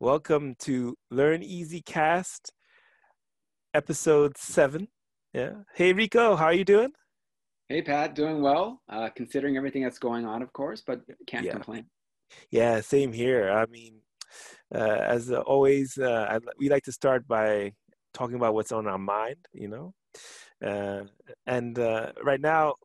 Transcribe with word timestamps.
Welcome 0.00 0.54
to 0.60 0.96
Learneezee 1.12 1.84
Cast, 1.84 2.52
episode 3.74 4.38
seven. 4.38 4.88
Yeah. 5.34 5.56
Hey 5.74 5.92
Rico, 5.92 6.36
how 6.36 6.46
are 6.46 6.54
you 6.54 6.64
doing? 6.64 6.92
Hey 7.68 7.82
Pat, 7.82 8.14
doing 8.14 8.40
well. 8.40 8.80
Uh, 8.88 9.10
considering 9.14 9.58
everything 9.58 9.82
that's 9.82 9.98
going 9.98 10.24
on, 10.24 10.40
of 10.40 10.54
course, 10.54 10.82
but 10.86 11.02
can't 11.26 11.44
Yeah. 11.44 11.52
complain. 11.52 11.84
Yeah, 12.50 12.80
same 12.80 13.12
here. 13.12 13.50
I 13.50 13.66
mean, 13.66 14.00
uh, 14.74 14.78
as 14.78 15.30
always, 15.30 15.98
uh, 15.98 16.28
I, 16.30 16.38
we 16.58 16.70
like 16.70 16.84
to 16.84 16.92
start 16.92 17.28
by 17.28 17.72
talking 18.14 18.36
about 18.36 18.54
what's 18.54 18.72
on 18.72 18.86
our 18.86 18.98
mind, 18.98 19.46
you 19.52 19.68
know. 19.68 19.92
Uh, 20.64 21.04
and 21.46 21.78
uh, 21.78 22.12
right 22.22 22.40
now, 22.40 22.76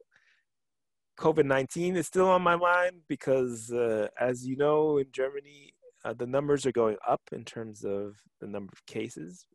COVID 1.17 1.45
19 1.45 1.95
is 1.95 2.07
still 2.07 2.27
on 2.27 2.41
my 2.41 2.57
mind 2.57 3.03
because, 3.07 3.71
uh, 3.71 4.09
as 4.19 4.45
you 4.45 4.57
know, 4.57 4.97
in 4.97 5.05
Germany, 5.13 5.74
uh, 6.05 6.13
the 6.13 6.27
numbers 6.27 6.65
are 6.65 6.71
going 6.71 6.97
up 7.07 7.21
in 7.31 7.43
terms 7.43 7.83
of 7.83 8.15
the 8.39 8.47
number 8.47 8.71
of 8.71 8.85
cases. 8.85 9.47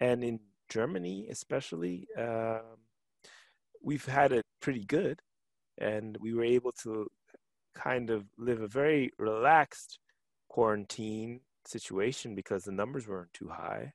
And 0.00 0.24
in 0.24 0.40
Germany, 0.68 1.28
especially, 1.30 2.08
um, 2.18 2.78
we've 3.82 4.04
had 4.04 4.32
it 4.32 4.44
pretty 4.60 4.84
good. 4.84 5.20
And 5.78 6.16
we 6.20 6.34
were 6.34 6.44
able 6.44 6.72
to 6.82 7.06
kind 7.74 8.10
of 8.10 8.24
live 8.36 8.60
a 8.60 8.68
very 8.68 9.10
relaxed 9.18 9.98
quarantine 10.48 11.40
situation 11.66 12.34
because 12.34 12.64
the 12.64 12.72
numbers 12.72 13.06
weren't 13.06 13.32
too 13.32 13.48
high. 13.48 13.92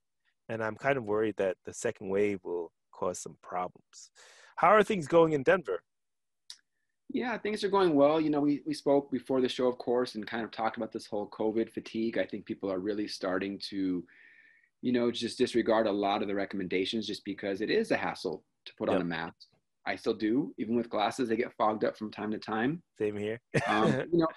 And 0.47 0.63
I'm 0.63 0.75
kind 0.75 0.97
of 0.97 1.03
worried 1.03 1.35
that 1.37 1.57
the 1.65 1.73
second 1.73 2.09
wave 2.09 2.39
will 2.43 2.71
cause 2.93 3.19
some 3.19 3.37
problems. 3.41 4.11
How 4.55 4.69
are 4.69 4.83
things 4.83 5.07
going 5.07 5.33
in 5.33 5.43
Denver? 5.43 5.81
Yeah, 7.13 7.37
things 7.37 7.63
are 7.63 7.69
going 7.69 7.93
well. 7.93 8.21
You 8.21 8.29
know, 8.29 8.39
we, 8.39 8.61
we 8.65 8.73
spoke 8.73 9.11
before 9.11 9.41
the 9.41 9.49
show, 9.49 9.67
of 9.67 9.77
course, 9.77 10.15
and 10.15 10.25
kind 10.25 10.43
of 10.43 10.51
talked 10.51 10.77
about 10.77 10.91
this 10.91 11.05
whole 11.05 11.27
COVID 11.27 11.69
fatigue. 11.69 12.17
I 12.17 12.25
think 12.25 12.45
people 12.45 12.71
are 12.71 12.79
really 12.79 13.07
starting 13.07 13.59
to, 13.69 14.03
you 14.81 14.91
know, 14.91 15.11
just 15.11 15.37
disregard 15.37 15.87
a 15.87 15.91
lot 15.91 16.21
of 16.21 16.27
the 16.27 16.35
recommendations 16.35 17.05
just 17.07 17.25
because 17.25 17.61
it 17.61 17.69
is 17.69 17.91
a 17.91 17.97
hassle 17.97 18.43
to 18.65 18.73
put 18.75 18.89
on 18.89 19.01
a 19.01 19.05
mask. 19.05 19.47
I 19.85 19.95
still 19.95 20.13
do, 20.13 20.53
even 20.57 20.75
with 20.75 20.89
glasses, 20.89 21.27
they 21.27 21.35
get 21.35 21.53
fogged 21.57 21.83
up 21.83 21.97
from 21.97 22.11
time 22.11 22.31
to 22.31 22.37
time. 22.37 22.81
Same 22.99 23.17
here. 23.17 23.41
Um, 23.67 23.87
you 24.11 24.19
know, 24.19 24.27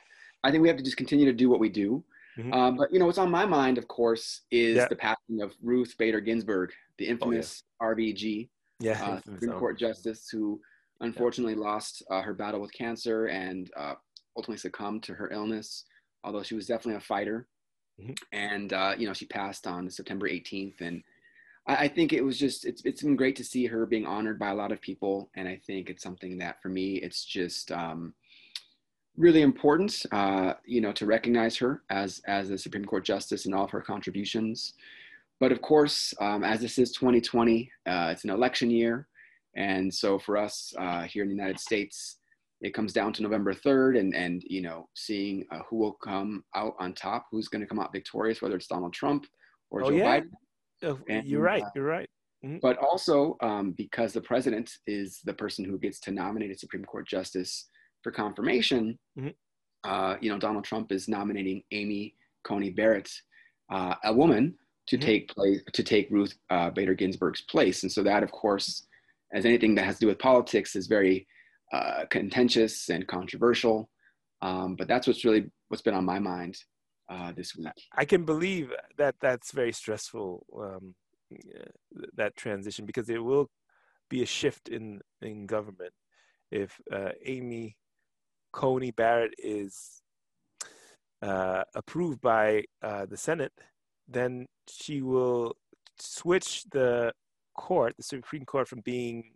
I 0.43 0.51
think 0.51 0.63
we 0.63 0.69
have 0.69 0.79
to 0.79 0.83
just 0.83 0.97
continue 0.97 1.27
to 1.27 1.33
do 1.33 1.49
what 1.51 1.61
we 1.61 1.69
do. 1.69 2.03
Mhm. 2.39 2.53
Um, 2.53 2.77
but 2.77 2.93
you 2.93 2.99
know, 2.99 3.07
what's 3.07 3.19
on 3.19 3.31
my 3.31 3.45
mind, 3.47 3.79
of 3.79 3.87
course, 3.87 4.41
is 4.51 4.77
Yeah. 4.77 4.89
the 4.89 4.97
passing 4.97 5.43
of 5.43 5.55
Ruth 5.63 5.95
Bader 5.99 6.21
Ginsburg, 6.21 6.73
the 6.99 7.07
infamous 7.07 7.63
RBG, 7.81 8.49
yeah. 8.81 9.05
uh, 9.05 9.21
Supreme 9.21 9.51
Elm. 9.51 9.59
Court 9.61 9.79
justice 9.79 10.29
who 10.31 10.61
unfortunately 11.05 11.55
lost 11.55 12.03
uh, 12.11 12.23
her 12.23 12.35
battle 12.35 12.61
with 12.61 12.73
cancer 12.73 13.27
and 13.27 13.71
uh, 13.77 13.95
ultimately 14.37 14.59
succumbed 14.59 15.03
to 15.05 15.15
her 15.15 15.31
illness. 15.33 15.85
Although 16.25 16.43
she 16.43 16.55
was 16.55 16.67
definitely 16.67 16.97
a 16.97 17.01
fighter, 17.01 17.49
Mhm. 18.01 18.17
and 18.33 18.73
uh, 18.73 18.95
you 18.99 19.07
know 19.07 19.13
she 19.15 19.27
passed 19.27 19.67
on 19.67 19.89
September 19.91 20.29
18th, 20.29 20.81
and 20.81 21.03
I, 21.67 21.77
I 21.85 21.89
think 21.89 22.13
it 22.13 22.23
was 22.25 22.39
just 22.39 22.65
it's 22.65 22.83
it's 22.85 23.03
been 23.03 23.17
great 23.17 23.37
to 23.37 23.45
see 23.45 23.67
her 23.67 23.87
being 23.87 24.07
honored 24.07 24.39
by 24.39 24.51
a 24.51 24.55
lot 24.55 24.73
of 24.73 24.81
people, 24.81 25.31
and 25.37 25.49
I 25.49 25.61
think 25.67 25.91
it's 25.91 26.03
something 26.03 26.39
that 26.39 26.61
for 26.63 26.69
me 26.71 26.97
it's 26.97 27.25
just 27.25 27.71
um, 27.73 28.15
really 29.17 29.43
important, 29.43 30.05
uh, 30.13 30.55
you 30.67 30.81
know, 30.81 30.93
to 30.93 31.07
recognize 31.07 31.57
her 31.59 31.83
as 31.91 32.21
as 32.27 32.51
a 32.51 32.59
Supreme 32.59 32.85
Court 32.85 33.05
justice 33.05 33.47
and 33.47 33.55
all 33.55 33.65
of 33.65 33.71
her 33.71 33.81
contributions. 33.83 34.75
But 35.41 35.53
of 35.53 35.61
course, 35.63 36.15
um, 36.21 36.45
as 36.45 36.61
this 36.61 36.79
is 36.79 36.93
2020, 36.93 37.71
uh, 37.87 38.09
it's 38.13 38.25
an 38.25 38.31
election 38.31 38.71
year. 38.71 39.07
And 39.57 39.93
so 39.93 40.19
for 40.19 40.37
us 40.37 40.73
uh, 40.79 41.03
here 41.03 41.23
in 41.23 41.29
the 41.29 41.35
United 41.35 41.61
States, 41.61 42.19
it 42.61 42.75
comes 42.75 42.93
down 42.93 43.13
to 43.15 43.23
November 43.23 43.53
3rd 43.53 43.99
and, 43.99 44.15
and 44.15 44.43
you 44.47 44.63
know, 44.63 44.89
seeing 44.95 45.45
uh, 45.53 45.61
who 45.69 45.77
will 45.77 45.93
come 45.93 46.45
out 46.55 46.75
on 46.79 46.93
top, 46.95 47.27
who's 47.31 47.49
going 47.49 47.61
to 47.61 47.67
come 47.69 47.79
out 47.79 47.93
victorious, 47.93 48.41
whether 48.43 48.57
it's 48.57 48.67
Donald 48.67 48.93
Trump 48.93 49.27
or 49.71 49.83
Oh, 49.85 49.91
Joe 49.91 49.97
yeah? 49.97 50.21
Biden. 50.21 50.31
Oh, 50.83 50.99
and, 51.09 51.27
you're 51.27 51.43
right. 51.43 51.63
uh, 51.63 51.71
You're 51.75 51.85
right. 51.87 52.09
But 52.61 52.77
also 52.77 53.39
um, 53.41 53.73
because 53.73 54.13
the 54.13 54.21
president 54.21 54.71
is 54.87 55.21
the 55.25 55.33
person 55.33 55.65
who 55.65 55.79
gets 55.79 55.99
to 56.01 56.11
nominate 56.11 56.51
a 56.51 56.59
Supreme 56.59 56.85
Court 56.85 57.09
justice 57.09 57.71
for 58.03 58.13
confirmation, 58.13 58.99
Mhm. 59.19 59.35
uh, 59.85 60.17
you 60.21 60.31
know, 60.31 60.39
Donald 60.39 60.65
Trump 60.65 60.93
is 60.93 61.09
nominating 61.09 61.63
Amy 61.71 62.17
Coney 62.43 62.69
Barrett, 62.69 63.11
uh, 63.71 63.95
a 64.05 64.13
woman, 64.13 64.59
to 64.89 64.99
Mhm. 64.99 65.01
take 65.01 65.29
place 65.29 65.63
to 65.73 65.83
take 65.83 66.11
Ruth 66.11 66.37
uh, 66.51 66.69
Bader 66.69 66.93
Ginsburg's 66.95 67.41
place. 67.43 67.83
And 67.83 67.91
so 67.91 68.03
that, 68.03 68.23
of 68.23 68.31
course, 68.31 68.87
as 69.35 69.45
anything 69.45 69.75
that 69.75 69.85
has 69.85 69.97
to 69.97 70.01
do 70.01 70.07
with 70.07 70.19
politics, 70.19 70.77
is 70.77 70.87
very 70.87 71.27
uh, 71.73 72.05
contentious 72.11 72.89
and 72.89 73.07
controversial. 73.07 73.91
Um, 74.43 74.77
but 74.77 74.89
that's 74.89 75.07
what's 75.07 75.25
really 75.25 75.51
what's 75.69 75.83
been 75.83 75.95
on 75.95 76.05
my 76.05 76.19
mind 76.19 76.57
uh, 77.09 77.33
this 77.33 77.57
week. 77.57 77.67
I 77.97 78.05
can 78.05 78.25
believe 78.25 78.73
that 78.97 79.17
that's 79.21 79.53
very 79.53 79.73
stressful, 79.73 80.47
um, 80.59 80.95
that 82.15 82.37
transition, 82.37 82.87
because 82.87 83.09
it 83.09 83.23
will 83.23 83.51
be 84.09 84.23
a 84.23 84.27
shift 84.27 84.69
in, 84.69 85.01
in 85.23 85.47
government 85.47 85.93
if 86.51 86.81
uh, 86.93 87.11
Amy 87.25 87.77
Coney 88.53 88.93
Barrett 88.93 89.35
is 89.39 90.03
uh, 91.23 91.65
approved 91.75 92.21
by 92.21 92.65
uh, 92.83 93.07
the 93.07 93.17
Senate, 93.17 93.53
then 94.07 94.47
she 94.69 95.03
will 95.03 95.57
switch 95.99 96.65
the 96.71 97.13
court, 97.55 97.97
the 97.97 98.03
Supreme 98.03 98.45
Court, 98.45 98.69
from 98.69 98.81
being 98.81 99.33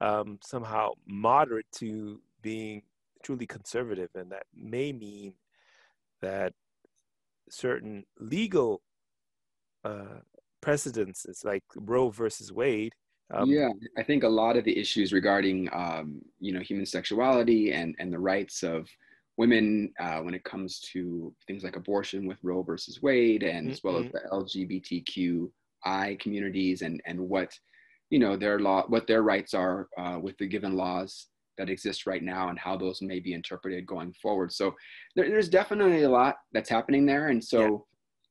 um, 0.00 0.38
somehow 0.42 0.90
moderate 1.06 1.66
to 1.76 2.20
being 2.42 2.82
truly 3.22 3.46
conservative, 3.46 4.10
and 4.14 4.30
that 4.32 4.46
may 4.54 4.92
mean 4.92 5.34
that 6.20 6.52
certain 7.50 8.04
legal 8.18 8.82
uh, 9.84 10.20
precedences, 10.60 11.42
like 11.44 11.64
Roe 11.76 12.10
versus 12.10 12.52
Wade, 12.52 12.92
um, 13.32 13.50
yeah, 13.50 13.70
I 13.98 14.02
think 14.02 14.22
a 14.22 14.28
lot 14.28 14.56
of 14.56 14.64
the 14.64 14.78
issues 14.78 15.12
regarding 15.12 15.68
um, 15.72 16.22
you 16.38 16.52
know 16.52 16.60
human 16.60 16.86
sexuality 16.86 17.72
and 17.72 17.94
and 17.98 18.12
the 18.12 18.18
rights 18.18 18.62
of 18.62 18.88
women 19.36 19.92
uh, 19.98 20.20
when 20.20 20.34
it 20.34 20.44
comes 20.44 20.80
to 20.80 21.34
things 21.46 21.64
like 21.64 21.76
abortion 21.76 22.26
with 22.26 22.38
Roe 22.42 22.62
versus 22.62 23.02
Wade, 23.02 23.42
and 23.42 23.70
as 23.70 23.82
well 23.82 23.98
as 23.98 24.12
the 24.12 24.20
the 24.32 25.42
LGBTQI 25.86 26.18
communities 26.20 26.82
and 26.82 27.00
and 27.06 27.18
what 27.20 27.52
you 28.10 28.18
know 28.18 28.36
their 28.36 28.58
law 28.58 28.84
what 28.88 29.06
their 29.06 29.22
rights 29.22 29.54
are 29.54 29.88
uh, 29.98 30.18
with 30.20 30.36
the 30.38 30.46
given 30.46 30.76
laws 30.76 31.28
that 31.58 31.70
exist 31.70 32.06
right 32.06 32.22
now 32.22 32.48
and 32.50 32.58
how 32.58 32.76
those 32.76 33.00
may 33.00 33.18
be 33.18 33.32
interpreted 33.32 33.86
going 33.86 34.12
forward. 34.20 34.52
So 34.52 34.74
there, 35.14 35.28
there's 35.28 35.48
definitely 35.48 36.02
a 36.02 36.10
lot 36.10 36.36
that's 36.52 36.68
happening 36.70 37.06
there, 37.06 37.28
and 37.28 37.42
so. 37.42 37.86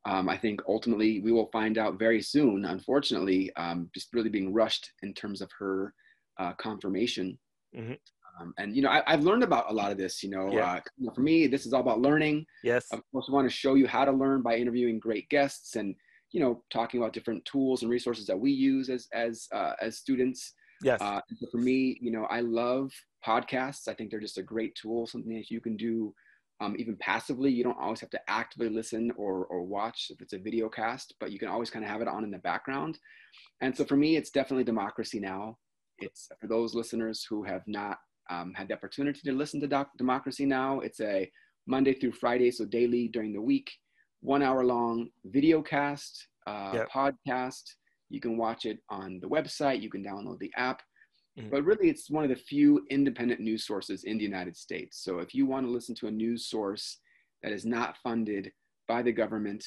Um, 0.07 0.29
I 0.29 0.37
think 0.37 0.61
ultimately 0.67 1.19
we 1.19 1.31
will 1.31 1.49
find 1.51 1.79
out 1.79 1.97
very 1.97 2.21
soon, 2.21 2.63
unfortunately, 2.65 3.51
um, 3.55 3.89
just 3.91 4.13
really 4.13 4.29
being 4.29 4.53
rushed 4.53 4.91
in 5.01 5.15
terms 5.15 5.41
of 5.41 5.49
her 5.57 5.95
uh, 6.37 6.53
confirmation. 6.59 7.39
Mhm. 7.75 7.97
Um, 8.39 8.53
and, 8.59 8.75
you 8.75 8.83
know, 8.83 8.89
I, 8.89 9.01
I've 9.11 9.23
learned 9.23 9.41
about 9.41 9.71
a 9.71 9.73
lot 9.73 9.91
of 9.91 9.97
this, 9.97 10.21
you 10.21 10.29
know, 10.29 10.53
Yeah. 10.53 10.73
uh, 10.73 10.79
you 10.95 11.07
know, 11.07 11.11
for 11.15 11.21
me, 11.21 11.47
this 11.47 11.65
is 11.65 11.73
all 11.73 11.81
about 11.81 12.01
learning. 12.01 12.45
yes, 12.63 12.85
Of 12.93 13.01
course, 13.11 13.27
we 13.27 13.33
want 13.33 13.49
to 13.49 13.55
show 13.55 13.73
you 13.73 13.87
how 13.87 14.05
to 14.05 14.11
learn 14.11 14.43
by 14.43 14.57
interviewing 14.57 14.99
great 14.99 15.27
guests 15.29 15.75
and, 15.75 15.95
you 16.35 16.41
know, 16.41 16.61
talking 16.69 16.99
about 16.99 17.13
different 17.13 17.45
tools 17.45 17.81
and 17.81 17.89
resources 17.89 18.25
that 18.27 18.37
we 18.37 18.51
use 18.51 18.89
as, 18.89 19.07
as, 19.13 19.47
uh, 19.53 19.71
as 19.81 19.97
students. 19.97 20.53
yes, 20.83 20.99
Uh, 21.01 21.21
for 21.49 21.59
me, 21.59 21.97
you 22.01 22.11
know, 22.11 22.25
I 22.25 22.41
love 22.41 22.91
podcasts. 23.25 23.87
I 23.87 23.93
think 23.93 24.11
they're 24.11 24.19
just 24.19 24.37
a 24.37 24.43
great 24.43 24.75
tool, 24.75 25.07
something 25.07 25.33
that 25.33 25.49
you 25.49 25.61
can 25.61 25.77
do 25.77 26.13
um, 26.59 26.75
even 26.77 26.97
passively. 26.97 27.49
You 27.51 27.63
don't 27.63 27.79
always 27.79 28.01
have 28.01 28.09
to 28.09 28.19
actively 28.27 28.67
listen 28.67 29.11
or, 29.15 29.45
or 29.45 29.63
watch 29.63 30.07
if 30.09 30.21
it's 30.21 30.33
a 30.33 30.37
video 30.37 30.67
cast, 30.67 31.15
but 31.21 31.31
you 31.31 31.39
can 31.39 31.47
always 31.47 31.69
kind 31.69 31.85
of 31.85 31.89
have 31.89 32.01
it 32.01 32.09
on 32.09 32.25
in 32.25 32.31
the 32.31 32.37
background. 32.39 32.99
And 33.61 33.75
so 33.75 33.85
for 33.85 33.95
me, 33.95 34.17
it's 34.17 34.29
definitely 34.29 34.65
Democracy 34.65 35.21
Now! 35.21 35.57
It's 35.99 36.27
for 36.41 36.47
those 36.47 36.75
listeners 36.75 37.25
who 37.29 37.45
have 37.45 37.63
not 37.65 37.97
um, 38.29 38.53
had 38.53 38.67
the 38.67 38.73
opportunity 38.73 39.21
to 39.23 39.31
listen 39.31 39.61
to 39.61 39.67
Doc- 39.67 39.97
Democracy 39.97 40.45
Now! 40.45 40.81
It's 40.81 40.99
a 40.99 41.31
Monday 41.65 41.93
through 41.93 42.11
Friday, 42.11 42.51
so 42.51 42.65
daily 42.65 43.07
during 43.07 43.31
the 43.31 43.41
week, 43.41 43.71
one 44.21 44.41
hour 44.41 44.63
long 44.63 45.09
video 45.25 45.61
cast, 45.61 46.27
uh, 46.47 46.71
Yep. 46.75 46.89
podcast. 46.89 47.63
You 48.09 48.19
can 48.19 48.37
watch 48.37 48.65
it 48.65 48.79
on 48.89 49.19
the 49.19 49.27
website, 49.29 49.81
you 49.81 49.89
can 49.89 50.03
download 50.03 50.39
the 50.39 50.51
app. 50.55 50.81
Mhm. 51.37 51.49
But 51.49 51.63
really, 51.63 51.89
it's 51.89 52.09
one 52.09 52.23
of 52.23 52.29
the 52.29 52.35
few 52.35 52.85
independent 52.89 53.41
news 53.41 53.65
sources 53.65 54.03
in 54.05 54.17
the 54.17 54.23
United 54.23 54.55
States. 54.55 54.99
So 55.03 55.19
if 55.19 55.33
you 55.35 55.45
want 55.45 55.65
to 55.65 55.71
listen 55.71 55.95
to 55.95 56.07
a 56.07 56.11
news 56.11 56.47
source 56.47 57.01
that 57.43 57.51
is 57.51 57.65
not 57.65 57.97
funded 57.97 58.53
by 58.87 59.01
the 59.01 59.11
government 59.11 59.65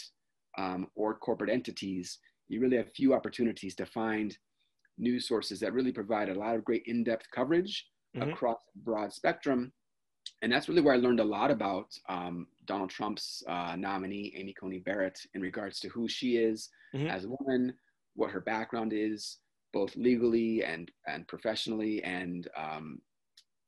um, 0.56 0.90
or 0.96 1.16
corporate 1.18 1.50
entities, 1.50 2.18
you 2.48 2.60
really 2.60 2.76
have 2.76 2.90
few 2.92 3.12
opportunities 3.14 3.74
to 3.76 3.86
find 3.86 4.36
news 4.96 5.28
sources 5.28 5.60
that 5.60 5.72
really 5.72 5.92
provide 5.92 6.28
a 6.28 6.34
lot 6.34 6.56
of 6.56 6.64
great 6.64 6.82
in-depth 6.86 7.30
coverage 7.30 7.88
Mhm. 8.16 8.32
across 8.32 8.58
a 8.74 8.78
broad 8.78 9.12
spectrum. 9.12 9.72
And 10.42 10.52
that's 10.52 10.68
really 10.68 10.82
where 10.82 10.94
I 10.94 10.98
learned 10.98 11.20
a 11.20 11.24
lot 11.24 11.50
about 11.50 11.98
um, 12.08 12.46
Donald 12.64 12.90
Trump's 12.90 13.42
uh, 13.48 13.74
nominee, 13.76 14.32
Amy 14.36 14.54
Coney 14.54 14.78
Barrett, 14.78 15.18
in 15.34 15.40
regards 15.40 15.80
to 15.80 15.88
who 15.88 16.08
she 16.08 16.36
is 16.36 16.70
Mhm. 16.94 17.10
as 17.10 17.24
a 17.24 17.28
woman, 17.28 17.76
what 18.14 18.30
her 18.30 18.40
background 18.40 18.92
is, 18.92 19.38
both 19.72 19.94
legally 19.96 20.64
and 20.64 20.90
and 21.06 21.26
professionally, 21.28 22.02
and 22.04 22.48
um, 22.56 23.02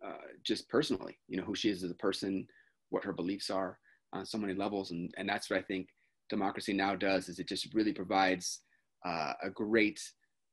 uh, 0.04 0.28
just 0.44 0.68
personally. 0.68 1.18
You 1.28 1.36
know 1.38 1.44
who 1.44 1.54
she 1.56 1.70
is 1.70 1.82
as 1.82 1.90
a 1.90 1.94
person, 1.96 2.46
what 2.90 3.04
her 3.04 3.12
beliefs 3.12 3.50
are 3.50 3.78
on 4.12 4.24
so 4.24 4.38
many 4.38 4.54
levels, 4.54 4.92
and 4.92 5.12
and 5.18 5.28
that's 5.28 5.50
what 5.50 5.58
I 5.58 5.62
think 5.62 5.88
Democracy 6.28 6.72
Now! 6.72 6.94
does 6.94 7.28
is 7.28 7.38
it 7.40 7.48
just 7.48 7.74
really 7.74 7.92
provides 7.92 8.62
uh, 9.04 9.32
a 9.42 9.50
great 9.50 10.00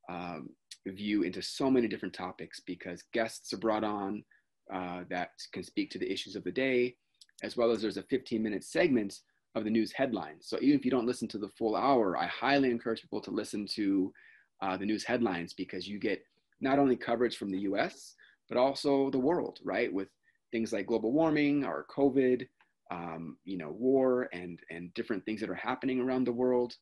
um, 0.10 0.50
view 0.88 1.24
into 1.24 1.42
so 1.42 1.70
many 1.70 1.88
different 1.88 2.16
topics 2.16 2.60
because 2.62 3.04
guests 3.14 3.54
are 3.54 3.58
brought 3.60 3.84
on 3.84 4.26
uh, 4.74 5.04
that 5.10 5.32
can 5.52 5.64
speak 5.64 5.90
to 5.92 6.00
the 6.00 6.12
issues 6.12 6.36
of 6.36 6.44
the 6.44 6.52
day, 6.52 6.96
as 7.44 7.56
well 7.58 7.72
as 7.72 7.82
there's 7.82 7.98
a 7.98 8.04
15 8.04 8.42
minute 8.42 8.64
segment 8.64 9.20
of 9.56 9.64
the 9.64 9.70
news 9.70 9.92
headlines. 9.92 10.48
So 10.48 10.58
even 10.62 10.78
if 10.78 10.86
you 10.86 10.92
don't 10.92 11.06
listen 11.06 11.28
to 11.30 11.38
the 11.38 11.50
full 11.50 11.76
hour, 11.76 12.18
I 12.18 12.28
highly 12.28 12.70
encourage 12.70 13.02
people 13.02 13.22
to 13.22 13.32
listen 13.32 13.66
to 13.76 14.14
uh, 14.62 14.78
the 14.78 14.86
news 14.86 15.04
headlines 15.04 15.54
because 15.54 15.88
you 15.88 16.00
get 16.00 16.24
not 16.62 16.80
only 16.80 16.96
coverage 16.96 17.38
from 17.38 17.52
the 17.52 17.60
US, 17.60 18.16
but 18.50 18.58
also 18.58 19.10
the 19.10 19.20
world, 19.20 19.60
right? 19.64 19.92
With 19.92 20.10
things 20.52 20.74
like 20.74 20.88
global 20.88 21.12
warming 21.12 21.66
or 21.66 21.86
COVID, 21.96 22.48
um, 22.90 23.38
you 23.44 23.58
know, 23.58 23.72
war 23.72 24.30
and, 24.32 24.60
and 24.70 24.94
different 24.94 25.26
things 25.26 25.42
that 25.42 25.50
are 25.50 25.56
happening 25.56 26.00
around 26.00 26.26
the 26.26 26.32
world. 26.32 26.76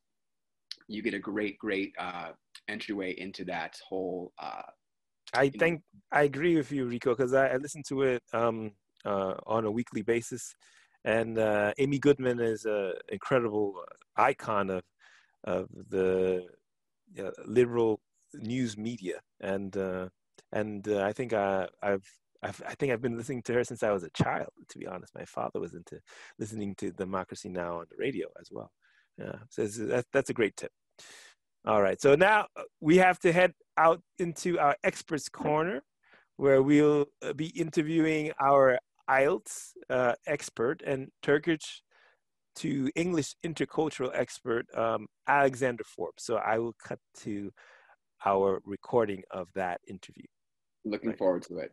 You 0.88 1.02
get 1.02 1.14
a 1.14 1.20
great, 1.20 1.58
great 1.58 1.94
uh, 1.98 2.32
entryway 2.68 3.14
into 3.18 3.44
that 3.46 3.78
whole. 3.88 4.34
Uh, 4.38 4.62
I 5.36 5.50
think. 5.50 5.82
I 6.12 6.24
agree 6.24 6.56
with 6.56 6.72
you, 6.72 6.86
Rico, 6.86 7.16
because 7.16 7.34
I, 7.34 7.48
I, 7.48 7.58
listen 7.58 7.84
to 7.88 8.04
it 8.04 8.24
um, 8.32 8.72
uh, 9.06 9.34
on 9.46 9.66
a 9.66 9.72
weekly 9.72 10.02
basis. 10.02 10.56
And 11.04 11.38
uh, 11.38 11.74
Amy 11.78 12.00
Goodman 12.00 12.40
is 12.40 12.66
an 12.66 12.94
incredible 13.10 13.76
icon 14.16 14.70
of, 14.70 14.84
of 15.44 15.68
the 15.90 16.46
liberal 17.46 18.00
news 18.34 18.78
media. 18.78 19.20
And 19.42 19.76
uh, 19.76 20.10
and 20.52 20.88
uh, 20.88 21.02
I 21.02 21.14
think 21.14 21.34
I, 21.34 21.68
I've 21.82 22.08
I've, 22.42 22.62
i 22.68 22.76
think 22.76 22.92
I've 22.92 23.02
been 23.02 23.18
listening 23.18 23.42
to 23.44 23.54
her 23.54 23.64
since 23.64 23.84
I 23.84 23.92
was 23.92 24.04
a 24.04 24.10
child. 24.12 24.50
To 24.70 24.78
be 24.78 24.88
honest, 24.88 25.14
my 25.16 25.26
father 25.26 25.60
was 25.60 25.74
into 25.74 26.00
listening 26.40 26.76
to 26.76 26.92
Democracy 26.92 27.50
Now 27.50 27.80
on 27.80 27.86
the 27.90 27.98
radio 27.98 28.28
as 28.40 28.50
well. 28.52 28.72
Yeah, 29.18 29.36
so 29.50 29.66
that, 29.66 30.06
that's 30.12 30.30
a 30.30 30.34
great 30.34 30.56
tip. 30.56 30.72
All 31.66 31.82
right, 31.82 32.00
so 32.00 32.16
now 32.16 32.48
we 32.80 32.98
have 32.98 33.20
to 33.20 33.32
head 33.32 33.54
out 33.78 34.02
into 34.20 34.60
our 34.60 34.76
experts 34.84 35.30
corner, 35.30 35.82
where 36.38 36.62
we'll 36.62 37.06
uh, 37.24 37.34
be 37.34 37.48
interviewing 37.48 38.32
our 38.42 38.80
IELTS 39.10 39.72
uh, 39.90 40.14
expert 40.28 40.82
and 40.86 41.10
Turkish 41.22 41.82
to 42.56 42.90
English 42.96 43.36
intercultural 43.46 44.12
expert 44.14 44.66
um, 44.76 45.08
Alexander 45.28 45.84
Forbes. 45.84 46.24
So 46.24 46.38
I 46.38 46.58
will 46.58 46.76
cut 46.84 47.00
to 47.22 47.52
our 48.26 48.62
recording 48.66 49.24
of 49.32 49.48
that 49.56 49.82
interview. 49.88 50.26
Looking 50.86 51.10
right. 51.10 51.18
forward 51.18 51.44
to 51.44 51.58
it. 51.60 51.72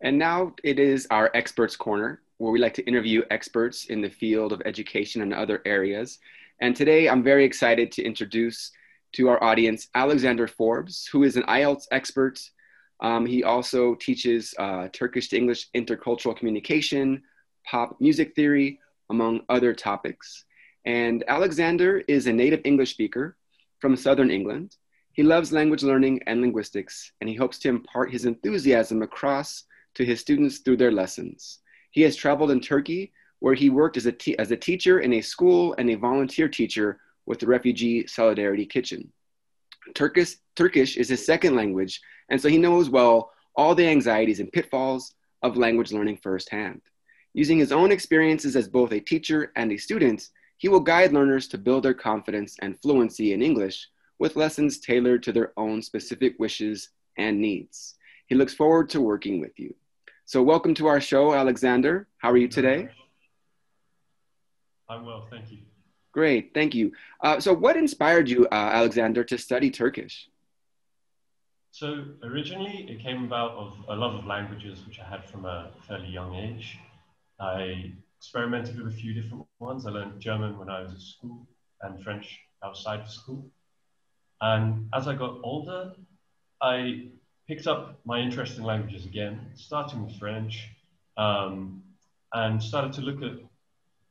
And 0.00 0.18
now 0.18 0.54
it 0.62 0.78
is 0.78 1.06
our 1.10 1.30
experts 1.34 1.76
corner 1.76 2.20
where 2.38 2.52
we 2.52 2.60
like 2.60 2.74
to 2.74 2.86
interview 2.86 3.22
experts 3.30 3.86
in 3.86 4.00
the 4.00 4.10
field 4.10 4.52
of 4.52 4.62
education 4.64 5.22
and 5.22 5.34
other 5.34 5.60
areas. 5.64 6.18
And 6.60 6.74
today 6.76 7.08
I'm 7.08 7.22
very 7.22 7.44
excited 7.44 7.90
to 7.92 8.02
introduce 8.02 8.70
to 9.14 9.28
our 9.28 9.42
audience 9.42 9.88
Alexander 9.94 10.46
Forbes, 10.46 11.08
who 11.10 11.24
is 11.24 11.36
an 11.36 11.42
IELTS 11.44 11.86
expert 11.90 12.38
um, 13.00 13.26
he 13.26 13.44
also 13.44 13.94
teaches 13.94 14.54
uh, 14.58 14.88
Turkish 14.92 15.28
to 15.28 15.36
English 15.36 15.68
intercultural 15.74 16.36
communication, 16.36 17.22
pop 17.64 18.00
music 18.00 18.34
theory, 18.34 18.80
among 19.10 19.42
other 19.48 19.72
topics. 19.72 20.44
And 20.84 21.24
Alexander 21.28 22.02
is 22.08 22.26
a 22.26 22.32
native 22.32 22.60
English 22.64 22.90
speaker 22.90 23.36
from 23.78 23.96
Southern 23.96 24.30
England. 24.30 24.76
He 25.12 25.22
loves 25.22 25.52
language 25.52 25.82
learning 25.82 26.20
and 26.26 26.40
linguistics, 26.40 27.12
and 27.20 27.28
he 27.28 27.36
hopes 27.36 27.58
to 27.60 27.68
impart 27.68 28.10
his 28.10 28.24
enthusiasm 28.24 29.02
across 29.02 29.64
to 29.98 30.04
his 30.04 30.20
students 30.20 30.58
through 30.58 30.76
their 30.76 30.92
lessons. 30.92 31.58
He 31.90 32.02
has 32.02 32.14
traveled 32.14 32.52
in 32.52 32.60
Turkey, 32.60 33.12
where 33.40 33.54
he 33.54 33.68
worked 33.68 33.96
as 33.96 34.06
a, 34.06 34.40
as 34.40 34.52
a 34.52 34.56
teacher 34.56 35.00
in 35.00 35.12
a 35.14 35.20
school 35.20 35.74
and 35.76 35.90
a 35.90 35.96
volunteer 35.96 36.48
teacher 36.48 37.00
with 37.26 37.40
the 37.40 37.48
Refugee 37.48 38.06
Solidarity 38.06 38.64
Kitchen. 38.64 39.12
Turkish, 39.94 40.36
Turkish 40.54 40.96
is 40.96 41.08
his 41.08 41.26
second 41.26 41.56
language, 41.56 42.00
and 42.28 42.40
so 42.40 42.48
he 42.48 42.58
knows 42.58 42.88
well 42.88 43.32
all 43.56 43.74
the 43.74 43.88
anxieties 43.88 44.38
and 44.38 44.52
pitfalls 44.52 45.14
of 45.42 45.56
language 45.56 45.90
learning 45.90 46.18
firsthand. 46.22 46.80
Using 47.34 47.58
his 47.58 47.72
own 47.72 47.90
experiences 47.90 48.54
as 48.54 48.68
both 48.68 48.92
a 48.92 49.00
teacher 49.00 49.52
and 49.56 49.72
a 49.72 49.76
student, 49.76 50.28
he 50.58 50.68
will 50.68 50.80
guide 50.80 51.12
learners 51.12 51.48
to 51.48 51.58
build 51.58 51.82
their 51.82 51.94
confidence 51.94 52.56
and 52.60 52.80
fluency 52.80 53.32
in 53.32 53.42
English 53.42 53.88
with 54.20 54.36
lessons 54.36 54.78
tailored 54.78 55.24
to 55.24 55.32
their 55.32 55.52
own 55.56 55.82
specific 55.82 56.36
wishes 56.38 56.90
and 57.16 57.40
needs. 57.40 57.96
He 58.28 58.34
looks 58.34 58.54
forward 58.54 58.90
to 58.90 59.00
working 59.00 59.40
with 59.40 59.58
you. 59.58 59.74
So, 60.28 60.42
welcome 60.42 60.74
to 60.74 60.88
our 60.88 61.00
show, 61.00 61.32
Alexander. 61.32 62.06
How 62.18 62.30
are 62.30 62.36
you 62.36 62.48
today? 62.48 62.90
I'm 64.86 65.06
well, 65.06 65.26
thank 65.30 65.50
you. 65.50 65.60
Great, 66.12 66.52
thank 66.52 66.74
you. 66.74 66.92
Uh, 67.22 67.40
so, 67.40 67.54
what 67.54 67.78
inspired 67.78 68.28
you, 68.28 68.44
uh, 68.52 68.70
Alexander, 68.74 69.24
to 69.24 69.38
study 69.38 69.70
Turkish? 69.70 70.28
So, 71.70 72.04
originally, 72.22 72.86
it 72.90 73.00
came 73.00 73.24
about 73.24 73.52
of 73.52 73.72
a 73.88 73.96
love 73.96 74.16
of 74.16 74.26
languages, 74.26 74.84
which 74.86 75.00
I 75.00 75.08
had 75.08 75.24
from 75.24 75.46
a 75.46 75.70
fairly 75.88 76.08
young 76.08 76.34
age. 76.34 76.78
I 77.40 77.94
experimented 78.18 78.76
with 78.76 78.92
a 78.92 78.96
few 78.96 79.14
different 79.14 79.46
ones. 79.60 79.86
I 79.86 79.92
learned 79.92 80.20
German 80.20 80.58
when 80.58 80.68
I 80.68 80.82
was 80.82 80.92
at 80.92 81.00
school 81.00 81.48
and 81.80 82.04
French 82.04 82.38
outside 82.62 83.00
of 83.00 83.08
school. 83.08 83.50
And 84.42 84.90
as 84.92 85.08
I 85.08 85.14
got 85.14 85.38
older, 85.42 85.94
I 86.60 87.12
picked 87.48 87.66
up 87.66 87.98
my 88.04 88.20
interest 88.20 88.58
in 88.58 88.62
languages 88.62 89.06
again, 89.06 89.40
starting 89.54 90.04
with 90.04 90.14
French, 90.18 90.68
um, 91.16 91.82
and 92.34 92.62
started 92.62 92.92
to 92.92 93.00
look 93.00 93.22
at 93.22 93.38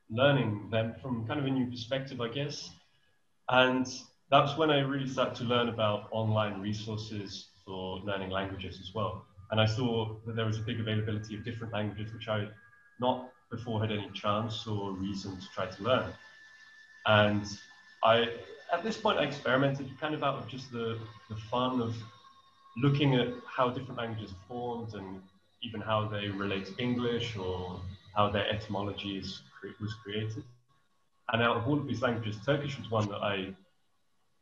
learning 0.09 0.69
them 0.71 0.95
from 1.01 1.27
kind 1.27 1.39
of 1.39 1.45
a 1.45 1.49
new 1.49 1.69
perspective, 1.69 2.19
I 2.19 2.29
guess. 2.29 2.71
And 3.49 3.87
that's 4.31 4.57
when 4.57 4.71
I 4.71 4.79
really 4.79 5.07
started 5.07 5.35
to 5.35 5.43
learn 5.43 5.69
about 5.69 6.07
online 6.11 6.59
resources 6.59 7.47
for 7.63 7.99
learning 7.99 8.31
languages 8.31 8.79
as 8.81 8.93
well. 8.93 9.25
And 9.51 9.61
I 9.61 9.65
saw 9.65 10.15
that 10.25 10.35
there 10.35 10.45
was 10.45 10.57
a 10.57 10.61
big 10.61 10.79
availability 10.79 11.35
of 11.35 11.45
different 11.45 11.73
languages, 11.73 12.11
which 12.13 12.27
I 12.27 12.47
not 12.99 13.29
before 13.51 13.79
had 13.79 13.91
any 13.91 14.09
chance 14.13 14.65
or 14.67 14.91
reason 14.91 15.39
to 15.39 15.45
try 15.53 15.67
to 15.67 15.83
learn. 15.83 16.11
And 17.05 17.45
I, 18.03 18.29
at 18.73 18.83
this 18.83 18.97
point, 18.97 19.19
I 19.19 19.23
experimented 19.23 19.89
kind 20.01 20.13
of 20.13 20.23
out 20.23 20.35
of 20.35 20.47
just 20.47 20.71
the, 20.71 20.99
the 21.29 21.35
fun 21.35 21.81
of 21.81 21.95
looking 22.81 23.15
at 23.15 23.29
how 23.45 23.69
different 23.69 23.97
languages 23.97 24.31
are 24.31 24.47
formed 24.47 24.93
and 24.93 25.21
even 25.63 25.81
how 25.81 26.07
they 26.07 26.27
relate 26.27 26.65
to 26.67 26.75
English 26.77 27.35
or 27.35 27.79
how 28.15 28.29
their 28.29 28.47
etymology 28.49 29.17
is, 29.17 29.41
was 29.81 29.93
created. 30.03 30.43
And 31.31 31.41
out 31.41 31.57
of 31.57 31.67
all 31.67 31.79
of 31.79 31.87
these 31.87 32.01
languages, 32.01 32.37
Turkish 32.45 32.77
was 32.77 32.89
one 32.89 33.07
that 33.09 33.17
I 33.17 33.53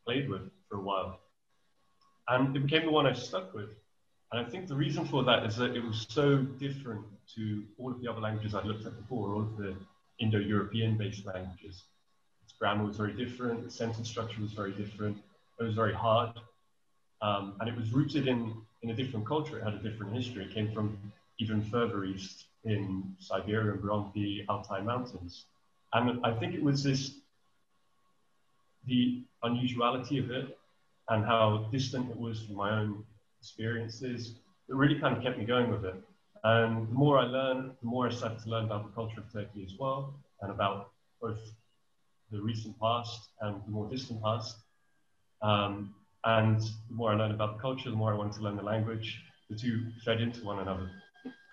played 0.05 0.29
with 0.29 0.49
for 0.69 0.77
a 0.77 0.81
while. 0.81 1.19
And 2.27 2.55
it 2.55 2.59
became 2.59 2.85
the 2.85 2.91
one 2.91 3.07
I 3.07 3.13
stuck 3.13 3.53
with. 3.53 3.69
And 4.31 4.45
I 4.45 4.49
think 4.49 4.67
the 4.67 4.75
reason 4.75 5.05
for 5.05 5.23
that 5.23 5.45
is 5.45 5.55
that 5.57 5.75
it 5.75 5.83
was 5.83 6.05
so 6.09 6.37
different 6.37 7.05
to 7.35 7.63
all 7.77 7.91
of 7.91 8.01
the 8.01 8.09
other 8.09 8.19
languages 8.19 8.53
I'd 8.53 8.65
looked 8.65 8.85
at 8.85 8.97
before, 8.97 9.33
all 9.33 9.41
of 9.41 9.57
the 9.57 9.75
Indo 10.19 10.39
European 10.39 10.97
based 10.97 11.25
languages. 11.25 11.83
Its 12.43 12.53
grammar 12.59 12.85
was 12.85 12.97
very 12.97 13.13
different, 13.13 13.63
the 13.63 13.71
sentence 13.71 14.09
structure 14.09 14.41
was 14.41 14.51
very 14.51 14.71
different, 14.73 15.17
it 15.59 15.63
was 15.63 15.75
very 15.75 15.93
hard. 15.93 16.31
Um, 17.21 17.55
and 17.59 17.69
it 17.69 17.75
was 17.75 17.91
rooted 17.91 18.27
in, 18.27 18.53
in 18.83 18.89
a 18.89 18.93
different 18.93 19.25
culture, 19.25 19.57
it 19.57 19.63
had 19.63 19.73
a 19.73 19.79
different 19.79 20.13
history. 20.13 20.43
It 20.45 20.53
came 20.53 20.71
from 20.71 20.97
even 21.39 21.61
further 21.61 22.03
east 22.05 22.45
in 22.63 23.15
Siberia 23.19 23.73
and 23.73 23.81
beyond 23.81 24.11
the 24.13 24.45
Altai 24.49 24.81
Mountains. 24.81 25.45
And 25.93 26.25
I 26.25 26.33
think 26.33 26.53
it 26.53 26.63
was 26.63 26.83
this 26.83 27.15
the 28.87 29.23
unusuality 29.43 30.19
of 30.19 30.29
it 30.29 30.57
and 31.09 31.25
how 31.25 31.67
distant 31.71 32.09
it 32.09 32.17
was 32.17 32.43
from 32.43 32.55
my 32.55 32.71
own 32.79 33.03
experiences 33.39 34.35
that 34.67 34.75
really 34.75 34.99
kind 34.99 35.15
of 35.15 35.23
kept 35.23 35.37
me 35.37 35.45
going 35.45 35.69
with 35.71 35.85
it. 35.85 35.95
And 36.43 36.87
the 36.87 36.93
more 36.93 37.17
I 37.17 37.23
learned, 37.23 37.71
the 37.81 37.87
more 37.87 38.07
I 38.07 38.11
started 38.11 38.39
to 38.43 38.49
learn 38.49 38.65
about 38.65 38.83
the 38.85 38.91
culture 38.93 39.19
of 39.19 39.31
Turkey 39.33 39.63
as 39.65 39.73
well, 39.79 40.13
and 40.41 40.51
about 40.51 40.91
both 41.21 41.39
the 42.31 42.39
recent 42.41 42.79
past 42.79 43.29
and 43.41 43.61
the 43.65 43.71
more 43.71 43.89
distant 43.89 44.21
past. 44.21 44.57
Um, 45.41 45.95
and 46.25 46.59
the 46.59 46.93
more 46.93 47.11
I 47.11 47.15
learned 47.15 47.33
about 47.33 47.57
the 47.57 47.61
culture, 47.61 47.89
the 47.89 47.95
more 47.95 48.13
I 48.13 48.17
wanted 48.17 48.33
to 48.33 48.41
learn 48.41 48.55
the 48.55 48.63
language. 48.63 49.21
The 49.49 49.55
two 49.55 49.85
fed 50.03 50.21
into 50.21 50.43
one 50.43 50.59
another. 50.59 50.89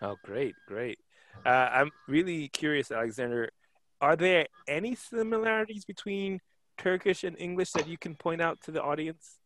Oh, 0.00 0.16
great, 0.24 0.54
great. 0.66 0.98
Uh, 1.44 1.68
I'm 1.72 1.90
really 2.08 2.48
curious, 2.48 2.90
Alexander. 2.90 3.50
Are 4.00 4.16
there 4.16 4.46
any 4.66 4.94
similarities 4.94 5.84
between 5.84 6.40
Turkish 6.78 7.22
and 7.22 7.38
English 7.38 7.72
that 7.72 7.86
you 7.86 7.98
can 7.98 8.14
point 8.14 8.40
out 8.40 8.62
to 8.62 8.70
the 8.70 8.82
audience? 8.82 9.38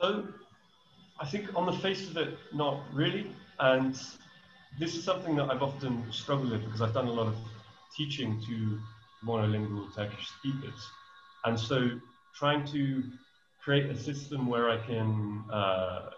So, 0.00 0.26
I 1.20 1.26
think 1.26 1.54
on 1.54 1.66
the 1.66 1.72
face 1.72 2.08
of 2.08 2.16
it, 2.16 2.38
not 2.54 2.82
really. 2.92 3.30
And 3.60 3.94
this 4.80 4.96
is 4.96 5.04
something 5.04 5.36
that 5.36 5.50
I've 5.50 5.62
often 5.62 6.10
struggled 6.10 6.50
with 6.50 6.64
because 6.64 6.80
I've 6.80 6.94
done 6.94 7.08
a 7.08 7.12
lot 7.12 7.26
of 7.26 7.36
teaching 7.94 8.40
to 8.46 8.80
monolingual 9.24 9.94
Turkish 9.94 10.28
speakers. 10.38 10.88
And 11.44 11.60
so, 11.60 11.90
trying 12.34 12.64
to 12.68 13.04
create 13.62 13.88
a 13.90 13.96
system 13.96 14.46
where 14.46 14.70
I 14.70 14.78
can 14.86 15.44
uh, 15.52 16.10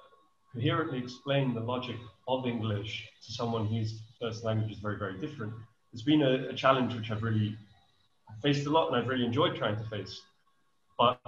coherently 0.54 0.98
explain 0.98 1.52
the 1.52 1.60
logic 1.60 1.96
of 2.26 2.46
English 2.46 3.08
to 3.26 3.32
someone 3.32 3.66
whose 3.66 4.00
first 4.20 4.44
language 4.44 4.72
is 4.72 4.78
very, 4.78 4.96
very 4.98 5.18
different, 5.20 5.52
it's 5.92 6.02
been 6.02 6.22
a, 6.22 6.48
a 6.48 6.54
challenge 6.54 6.94
which 6.94 7.10
I've 7.10 7.22
really 7.22 7.56
faced 8.42 8.66
a 8.66 8.70
lot 8.70 8.88
and 8.88 8.96
I've 8.96 9.08
really 9.08 9.26
enjoyed 9.26 9.56
trying 9.56 9.76
to 9.76 9.84
face. 9.84 10.22
But 10.98 11.20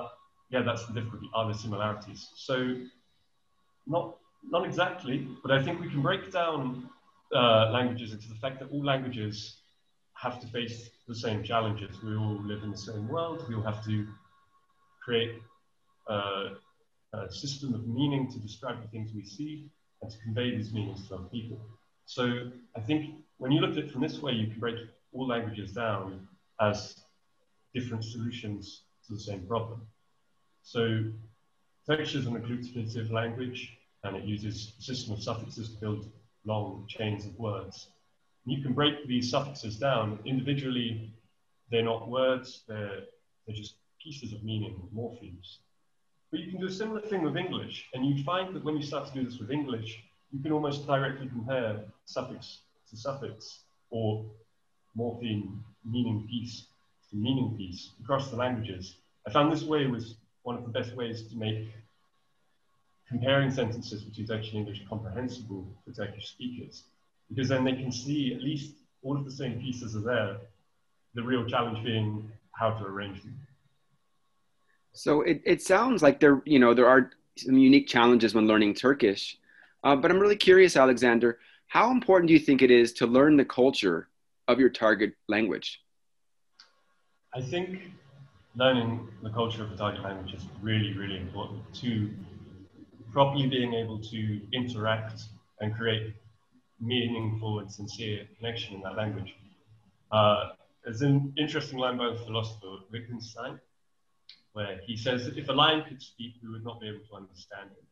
yeah, 0.50 0.62
that's 0.62 0.86
the 0.86 0.94
difficulty, 0.94 1.28
are 1.34 1.46
the 1.52 1.58
similarities. 1.58 2.28
So 2.34 2.76
not, 3.86 4.16
not 4.48 4.64
exactly, 4.64 5.28
but 5.42 5.52
I 5.52 5.62
think 5.62 5.80
we 5.80 5.88
can 5.88 6.02
break 6.02 6.32
down 6.32 6.88
uh, 7.34 7.70
languages 7.72 8.12
into 8.12 8.28
the 8.28 8.36
fact 8.36 8.60
that 8.60 8.70
all 8.70 8.84
languages 8.84 9.56
have 10.14 10.40
to 10.40 10.46
face 10.46 10.88
the 11.06 11.14
same 11.14 11.42
challenges. 11.42 12.02
We 12.02 12.16
all 12.16 12.40
live 12.42 12.62
in 12.62 12.70
the 12.70 12.78
same 12.78 13.06
world. 13.06 13.44
We 13.48 13.54
all 13.54 13.62
have 13.62 13.84
to 13.84 14.06
create 15.04 15.42
uh, 16.08 16.50
a 17.12 17.30
system 17.30 17.74
of 17.74 17.86
meaning 17.86 18.30
to 18.30 18.38
describe 18.38 18.82
the 18.82 18.88
things 18.88 19.10
we 19.14 19.24
see 19.24 19.70
and 20.02 20.10
to 20.10 20.18
convey 20.18 20.56
these 20.56 20.72
meanings 20.72 21.08
to 21.08 21.14
other 21.14 21.24
people. 21.24 21.58
So 22.04 22.50
I 22.76 22.80
think 22.80 23.16
when 23.38 23.52
you 23.52 23.60
look 23.60 23.72
at 23.72 23.78
it 23.78 23.90
from 23.90 24.02
this 24.02 24.20
way, 24.20 24.32
you 24.32 24.46
can 24.48 24.60
break 24.60 24.76
all 25.12 25.26
languages 25.26 25.72
down 25.72 26.28
as 26.60 27.00
different 27.74 28.04
solutions 28.04 28.82
to 29.06 29.14
the 29.14 29.20
same 29.20 29.46
problem. 29.46 29.80
So 30.62 31.04
Turkish 31.86 32.14
is 32.14 32.26
an 32.26 32.34
agglutinative 32.34 33.10
language, 33.12 33.76
and 34.02 34.16
it 34.16 34.24
uses 34.24 34.72
a 34.78 34.82
system 34.82 35.14
of 35.14 35.22
suffixes 35.22 35.70
to 35.70 35.80
build 35.80 36.10
long 36.44 36.86
chains 36.88 37.26
of 37.26 37.38
words. 37.38 37.88
And 38.44 38.56
you 38.56 38.62
can 38.62 38.72
break 38.72 39.06
these 39.06 39.30
suffixes 39.30 39.76
down 39.76 40.18
individually. 40.24 41.12
They're 41.70 41.82
not 41.82 42.08
words, 42.08 42.62
they're, 42.68 43.02
they're 43.46 43.56
just 43.56 43.74
pieces 44.02 44.32
of 44.32 44.42
meaning, 44.44 44.80
morphemes. 44.94 45.58
But 46.36 46.44
you 46.44 46.50
can 46.50 46.60
do 46.60 46.66
a 46.66 46.70
similar 46.70 47.00
thing 47.00 47.22
with 47.22 47.34
English, 47.34 47.86
and 47.94 48.04
you 48.04 48.22
find 48.22 48.54
that 48.54 48.62
when 48.62 48.76
you 48.76 48.82
start 48.82 49.06
to 49.06 49.14
do 49.14 49.24
this 49.24 49.38
with 49.38 49.50
English, 49.50 50.04
you 50.30 50.42
can 50.42 50.52
almost 50.52 50.86
directly 50.86 51.28
compare 51.28 51.82
suffix 52.04 52.58
to 52.90 52.94
suffix 52.94 53.60
or 53.88 54.22
morpheme 54.98 55.60
meaning 55.82 56.26
piece 56.28 56.66
to 57.08 57.16
meaning 57.16 57.54
piece 57.56 57.92
across 58.04 58.28
the 58.28 58.36
languages. 58.36 58.96
I 59.26 59.30
found 59.30 59.50
this 59.50 59.62
way 59.62 59.86
was 59.86 60.16
one 60.42 60.58
of 60.58 60.64
the 60.64 60.68
best 60.68 60.94
ways 60.94 61.22
to 61.22 61.36
make 61.36 61.70
comparing 63.08 63.50
sentences 63.50 64.02
between 64.02 64.26
Turkish 64.26 64.50
and 64.50 64.58
English 64.58 64.82
comprehensible 64.86 65.66
for 65.86 65.92
Turkish 65.92 66.28
speakers, 66.28 66.82
because 67.30 67.48
then 67.48 67.64
they 67.64 67.72
can 67.72 67.90
see 67.90 68.34
at 68.34 68.42
least 68.42 68.74
all 69.02 69.16
of 69.16 69.24
the 69.24 69.30
same 69.30 69.58
pieces 69.58 69.96
are 69.96 70.00
there, 70.00 70.36
the 71.14 71.22
real 71.22 71.46
challenge 71.46 71.82
being 71.82 72.30
how 72.50 72.72
to 72.72 72.84
arrange 72.84 73.22
them. 73.22 73.45
So 74.96 75.20
it, 75.20 75.42
it 75.44 75.60
sounds 75.60 76.02
like 76.02 76.20
there, 76.20 76.42
you 76.46 76.58
know, 76.58 76.72
there 76.72 76.88
are 76.88 77.10
some 77.36 77.58
unique 77.58 77.86
challenges 77.86 78.34
when 78.34 78.46
learning 78.46 78.74
Turkish. 78.74 79.36
Uh, 79.84 79.94
but 79.94 80.10
I'm 80.10 80.18
really 80.18 80.36
curious, 80.36 80.74
Alexander, 80.74 81.38
how 81.66 81.90
important 81.90 82.28
do 82.28 82.32
you 82.32 82.40
think 82.40 82.62
it 82.62 82.70
is 82.70 82.94
to 82.94 83.06
learn 83.06 83.36
the 83.36 83.44
culture 83.44 84.08
of 84.48 84.58
your 84.58 84.70
target 84.70 85.12
language? 85.28 85.82
I 87.34 87.42
think 87.42 87.90
learning 88.54 89.06
the 89.22 89.28
culture 89.28 89.62
of 89.62 89.68
the 89.68 89.76
target 89.76 90.02
language 90.02 90.32
is 90.32 90.46
really, 90.62 90.94
really 90.94 91.18
important 91.18 91.62
to 91.82 92.10
properly 93.12 93.48
being 93.48 93.74
able 93.74 93.98
to 93.98 94.40
interact 94.54 95.24
and 95.60 95.76
create 95.76 96.14
meaningful 96.80 97.58
and 97.58 97.70
sincere 97.70 98.26
connection 98.38 98.76
in 98.76 98.80
that 98.80 98.96
language. 98.96 99.34
Uh, 100.10 100.52
there's 100.84 101.02
an 101.02 101.34
interesting 101.36 101.78
line 101.78 101.98
by 101.98 102.08
the 102.08 102.16
philosopher 102.24 102.76
Wittgenstein, 102.90 103.60
where 104.56 104.80
he 104.86 104.96
says 104.96 105.26
if 105.36 105.50
a 105.50 105.52
lion 105.52 105.84
could 105.86 106.00
speak, 106.00 106.32
we 106.42 106.48
would 106.48 106.64
not 106.64 106.80
be 106.80 106.88
able 106.88 107.04
to 107.10 107.14
understand 107.14 107.68
him. 107.68 107.84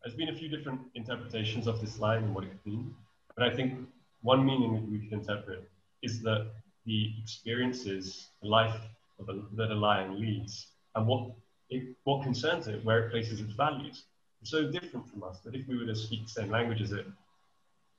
There's 0.00 0.14
been 0.14 0.28
a 0.28 0.38
few 0.40 0.48
different 0.48 0.80
interpretations 0.94 1.66
of 1.66 1.80
this 1.80 1.98
line 1.98 2.22
and 2.22 2.32
what 2.32 2.44
it 2.44 2.50
could 2.50 2.64
mean, 2.64 2.94
but 3.34 3.42
I 3.42 3.52
think 3.56 3.74
one 4.22 4.46
meaning 4.46 4.72
that 4.74 4.88
we 4.88 5.00
could 5.00 5.12
interpret 5.12 5.68
is 6.04 6.22
that 6.22 6.52
the 6.84 7.12
experiences, 7.20 8.28
the 8.40 8.48
life 8.48 8.76
a, 9.18 9.32
that 9.56 9.72
a 9.72 9.74
lion 9.74 10.20
leads, 10.20 10.68
and 10.94 11.08
what 11.08 11.32
it, 11.70 11.96
what 12.04 12.22
concerns 12.22 12.68
it, 12.68 12.84
where 12.84 13.00
it 13.06 13.10
places 13.10 13.40
its 13.40 13.54
values 13.54 14.04
is 14.42 14.50
so 14.50 14.70
different 14.70 15.10
from 15.10 15.24
us 15.24 15.40
that 15.40 15.56
if 15.56 15.66
we 15.66 15.76
were 15.76 15.86
to 15.86 15.96
speak 15.96 16.22
the 16.22 16.30
same 16.30 16.50
language 16.52 16.82
as 16.82 16.92
it, 16.92 17.06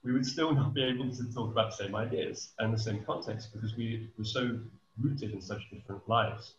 we 0.06 0.14
would 0.14 0.26
still 0.26 0.56
not 0.62 0.74
be 0.74 0.82
able 0.82 1.14
to 1.14 1.34
talk 1.34 1.52
about 1.52 1.72
the 1.72 1.84
same 1.84 1.94
ideas 1.94 2.54
and 2.60 2.74
the 2.74 2.80
same 2.80 3.04
context 3.04 3.50
because 3.52 3.76
we 3.76 4.10
were 4.18 4.24
so 4.24 4.58
rooted 4.98 5.34
in 5.34 5.42
such 5.42 5.70
different 5.70 6.08
lives. 6.08 6.54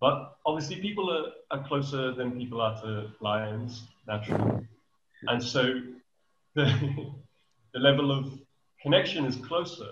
But 0.00 0.36
obviously, 0.46 0.76
people 0.76 1.10
are, 1.10 1.32
are 1.50 1.66
closer 1.66 2.12
than 2.12 2.32
people 2.32 2.60
are 2.60 2.80
to 2.82 3.10
lions, 3.20 3.82
naturally. 4.08 4.66
And 5.28 5.42
so 5.42 5.82
the, 6.54 6.64
the 7.74 7.78
level 7.78 8.10
of 8.10 8.32
connection 8.82 9.26
is 9.26 9.36
closer. 9.36 9.90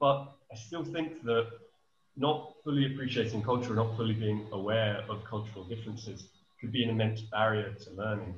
But 0.00 0.32
I 0.52 0.56
still 0.56 0.84
think 0.84 1.22
that 1.24 1.46
not 2.16 2.54
fully 2.64 2.92
appreciating 2.92 3.42
culture, 3.42 3.74
not 3.74 3.96
fully 3.96 4.14
being 4.14 4.46
aware 4.52 5.04
of 5.08 5.24
cultural 5.24 5.64
differences, 5.64 6.28
could 6.60 6.72
be 6.72 6.82
an 6.82 6.90
immense 6.90 7.22
barrier 7.22 7.72
to 7.72 7.90
learning 7.92 8.34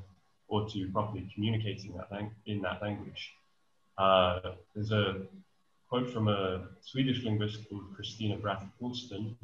or 0.49 0.69
to 0.69 0.89
properly 0.93 1.29
communicating 1.35 1.97
that 1.97 2.13
lang- 2.13 2.35
in 2.47 2.61
that 2.61 2.83
language. 2.83 3.33
Uh, 3.97 4.41
there's 4.75 4.93
a 4.93 5.23
quote 5.89 6.11
from 6.11 6.29
a 6.29 6.69
Swedish 6.83 7.25
linguist 7.25 7.69
called 7.69 7.85
Christina 7.95 8.37
Bratt 8.37 8.63
Paulston, 8.81 9.35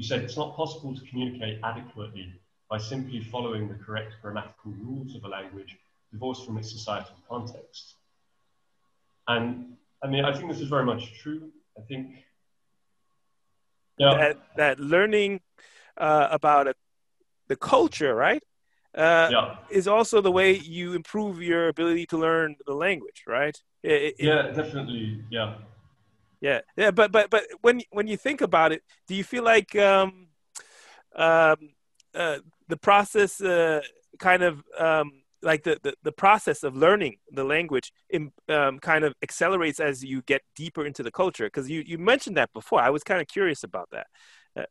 who 0.00 0.06
said 0.06 0.22
it's 0.22 0.38
not 0.38 0.56
possible 0.56 0.94
to 0.94 1.04
communicate 1.10 1.60
adequately 1.62 2.32
by 2.70 2.78
simply 2.78 3.20
following 3.20 3.68
the 3.68 3.74
correct 3.74 4.14
grammatical 4.22 4.72
rules 4.72 5.14
of 5.14 5.24
a 5.24 5.28
language 5.28 5.76
divorced 6.10 6.46
from 6.46 6.56
its 6.56 6.72
societal 6.72 7.16
context. 7.28 7.96
And 9.28 9.76
I 10.02 10.06
mean, 10.06 10.24
I 10.24 10.32
think 10.32 10.50
this 10.50 10.62
is 10.62 10.68
very 10.68 10.86
much 10.86 11.18
true. 11.18 11.50
I 11.76 11.82
think 11.82 12.14
yeah. 13.98 14.14
that, 14.16 14.38
that 14.56 14.80
learning 14.80 15.42
uh, 15.98 16.28
about 16.30 16.68
a 16.68 16.74
the 17.48 17.56
culture, 17.56 18.14
right? 18.14 18.42
Uh, 18.96 19.28
yeah. 19.30 19.56
Is 19.68 19.86
also 19.86 20.22
the 20.22 20.32
way 20.32 20.52
you 20.52 20.94
improve 20.94 21.42
your 21.42 21.68
ability 21.68 22.06
to 22.06 22.16
learn 22.16 22.56
the 22.66 22.72
language, 22.72 23.24
right? 23.26 23.56
It, 23.82 24.14
yeah, 24.18 24.50
definitely. 24.54 25.24
Yeah. 25.30 25.56
Yeah, 26.40 26.60
yeah, 26.76 26.90
but 26.90 27.12
but 27.12 27.28
but 27.30 27.44
when 27.60 27.82
when 27.90 28.06
you 28.06 28.16
think 28.16 28.40
about 28.40 28.72
it, 28.72 28.82
do 29.06 29.14
you 29.14 29.24
feel 29.24 29.44
like 29.44 29.76
um, 29.76 30.28
um, 31.14 31.56
uh, 32.14 32.38
the 32.68 32.76
process 32.78 33.40
uh, 33.40 33.82
kind 34.18 34.42
of 34.42 34.62
um, 34.78 35.12
like 35.42 35.62
the, 35.64 35.78
the, 35.82 35.94
the 36.02 36.12
process 36.12 36.62
of 36.62 36.76
learning 36.76 37.16
the 37.30 37.44
language 37.44 37.92
in, 38.10 38.32
um, 38.48 38.78
kind 38.78 39.04
of 39.04 39.14
accelerates 39.22 39.80
as 39.80 40.04
you 40.04 40.22
get 40.22 40.42
deeper 40.54 40.84
into 40.84 41.02
the 41.02 41.10
culture? 41.10 41.46
Because 41.46 41.70
you, 41.70 41.82
you 41.86 41.98
mentioned 41.98 42.36
that 42.36 42.52
before. 42.52 42.80
I 42.80 42.90
was 42.90 43.02
kind 43.02 43.20
of 43.20 43.28
curious 43.28 43.64
about 43.64 43.88
that. 43.92 44.06
Uh, 44.56 44.64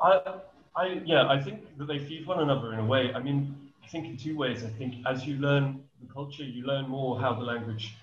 I, 0.00 0.34
I 0.76 1.00
yeah, 1.04 1.28
I 1.28 1.40
think 1.40 1.76
that 1.78 1.86
they 1.86 1.98
feed 1.98 2.26
one 2.26 2.40
another 2.40 2.72
in 2.72 2.80
a 2.80 2.84
way. 2.84 3.12
I 3.14 3.20
mean, 3.20 3.56
I 3.84 3.86
think 3.88 4.06
in 4.06 4.16
two 4.16 4.36
ways. 4.36 4.64
I 4.64 4.68
think 4.68 4.94
as 5.06 5.26
you 5.26 5.36
learn 5.36 5.82
the 6.00 6.12
culture, 6.12 6.44
you 6.44 6.66
learn 6.66 6.88
more 6.88 7.20
how 7.20 7.34
the 7.34 7.44
language 7.44 7.94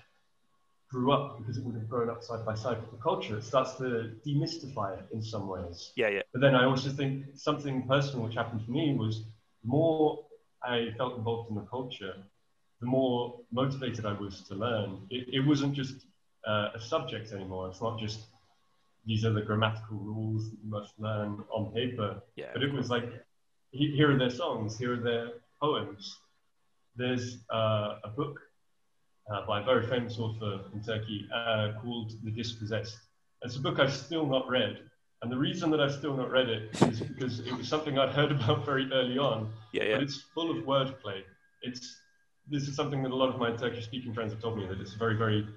grew 0.90 1.12
up 1.12 1.38
because 1.38 1.56
it 1.58 1.64
would 1.64 1.74
have 1.74 1.88
grown 1.88 2.08
up 2.08 2.22
side 2.22 2.44
by 2.44 2.54
side 2.54 2.80
with 2.80 2.90
the 2.90 3.02
culture. 3.02 3.36
It 3.36 3.44
starts 3.44 3.74
to 3.74 4.12
demystify 4.26 4.98
it 4.98 5.06
in 5.12 5.22
some 5.22 5.48
ways. 5.48 5.92
Yeah, 5.96 6.08
yeah. 6.08 6.22
But 6.32 6.40
then 6.40 6.54
I 6.54 6.64
also 6.64 6.90
think 6.90 7.26
something 7.34 7.86
personal 7.86 8.24
which 8.24 8.34
happened 8.34 8.64
to 8.64 8.70
me 8.70 8.94
was 8.94 9.24
the 9.62 9.68
more 9.68 10.24
I 10.62 10.90
felt 10.96 11.16
involved 11.16 11.50
in 11.50 11.56
the 11.56 11.62
culture, 11.62 12.14
the 12.80 12.86
more 12.86 13.40
motivated 13.52 14.06
I 14.06 14.12
was 14.12 14.42
to 14.42 14.54
learn. 14.54 15.06
It, 15.10 15.28
it 15.32 15.40
wasn't 15.40 15.74
just 15.74 16.06
uh, 16.46 16.68
a 16.74 16.80
subject 16.80 17.32
anymore. 17.32 17.68
It's 17.68 17.82
not 17.82 17.98
just 17.98 18.20
these 19.06 19.24
are 19.24 19.32
the 19.32 19.42
grammatical 19.42 19.98
rules 19.98 20.50
that 20.50 20.56
you 20.62 20.70
must 20.70 20.92
learn 20.98 21.42
on 21.50 21.72
paper. 21.72 22.20
Yeah. 22.36 22.50
But 22.52 22.62
it 22.62 22.72
was 22.72 22.90
like, 22.90 23.08
here 23.70 24.14
are 24.14 24.18
their 24.18 24.30
songs, 24.30 24.78
here 24.78 24.94
are 24.94 25.02
their 25.02 25.28
poems. 25.60 26.18
There's 26.96 27.38
uh, 27.52 27.98
a 28.04 28.08
book 28.08 28.40
uh, 29.32 29.46
by 29.46 29.60
a 29.60 29.64
very 29.64 29.86
famous 29.86 30.18
author 30.18 30.60
in 30.72 30.82
Turkey 30.82 31.28
uh, 31.34 31.72
called 31.82 32.12
The 32.24 32.30
Dispossessed. 32.30 32.98
It's 33.42 33.56
a 33.56 33.60
book 33.60 33.78
I've 33.78 33.92
still 33.92 34.26
not 34.26 34.48
read. 34.48 34.80
And 35.22 35.32
the 35.32 35.36
reason 35.38 35.70
that 35.70 35.80
I've 35.80 35.92
still 35.92 36.16
not 36.16 36.30
read 36.30 36.48
it 36.48 36.82
is 36.82 37.00
because 37.00 37.40
it 37.40 37.52
was 37.52 37.68
something 37.68 37.98
I'd 37.98 38.10
heard 38.14 38.32
about 38.36 38.64
very 38.64 38.90
early 38.92 39.18
on. 39.18 39.52
Yeah, 39.72 39.84
yeah. 39.84 39.94
But 39.94 40.02
it's 40.04 40.22
full 40.34 40.50
of 40.50 40.64
wordplay. 40.64 41.22
It's 41.62 41.96
this 42.48 42.68
is 42.68 42.76
something 42.76 43.02
that 43.02 43.10
a 43.10 43.14
lot 43.16 43.28
of 43.28 43.40
my 43.40 43.50
Turkish 43.52 43.84
speaking 43.84 44.14
friends 44.14 44.32
have 44.32 44.40
told 44.40 44.56
me 44.56 44.66
that 44.66 44.80
it's 44.80 44.94
very, 44.94 45.16
very 45.16 45.48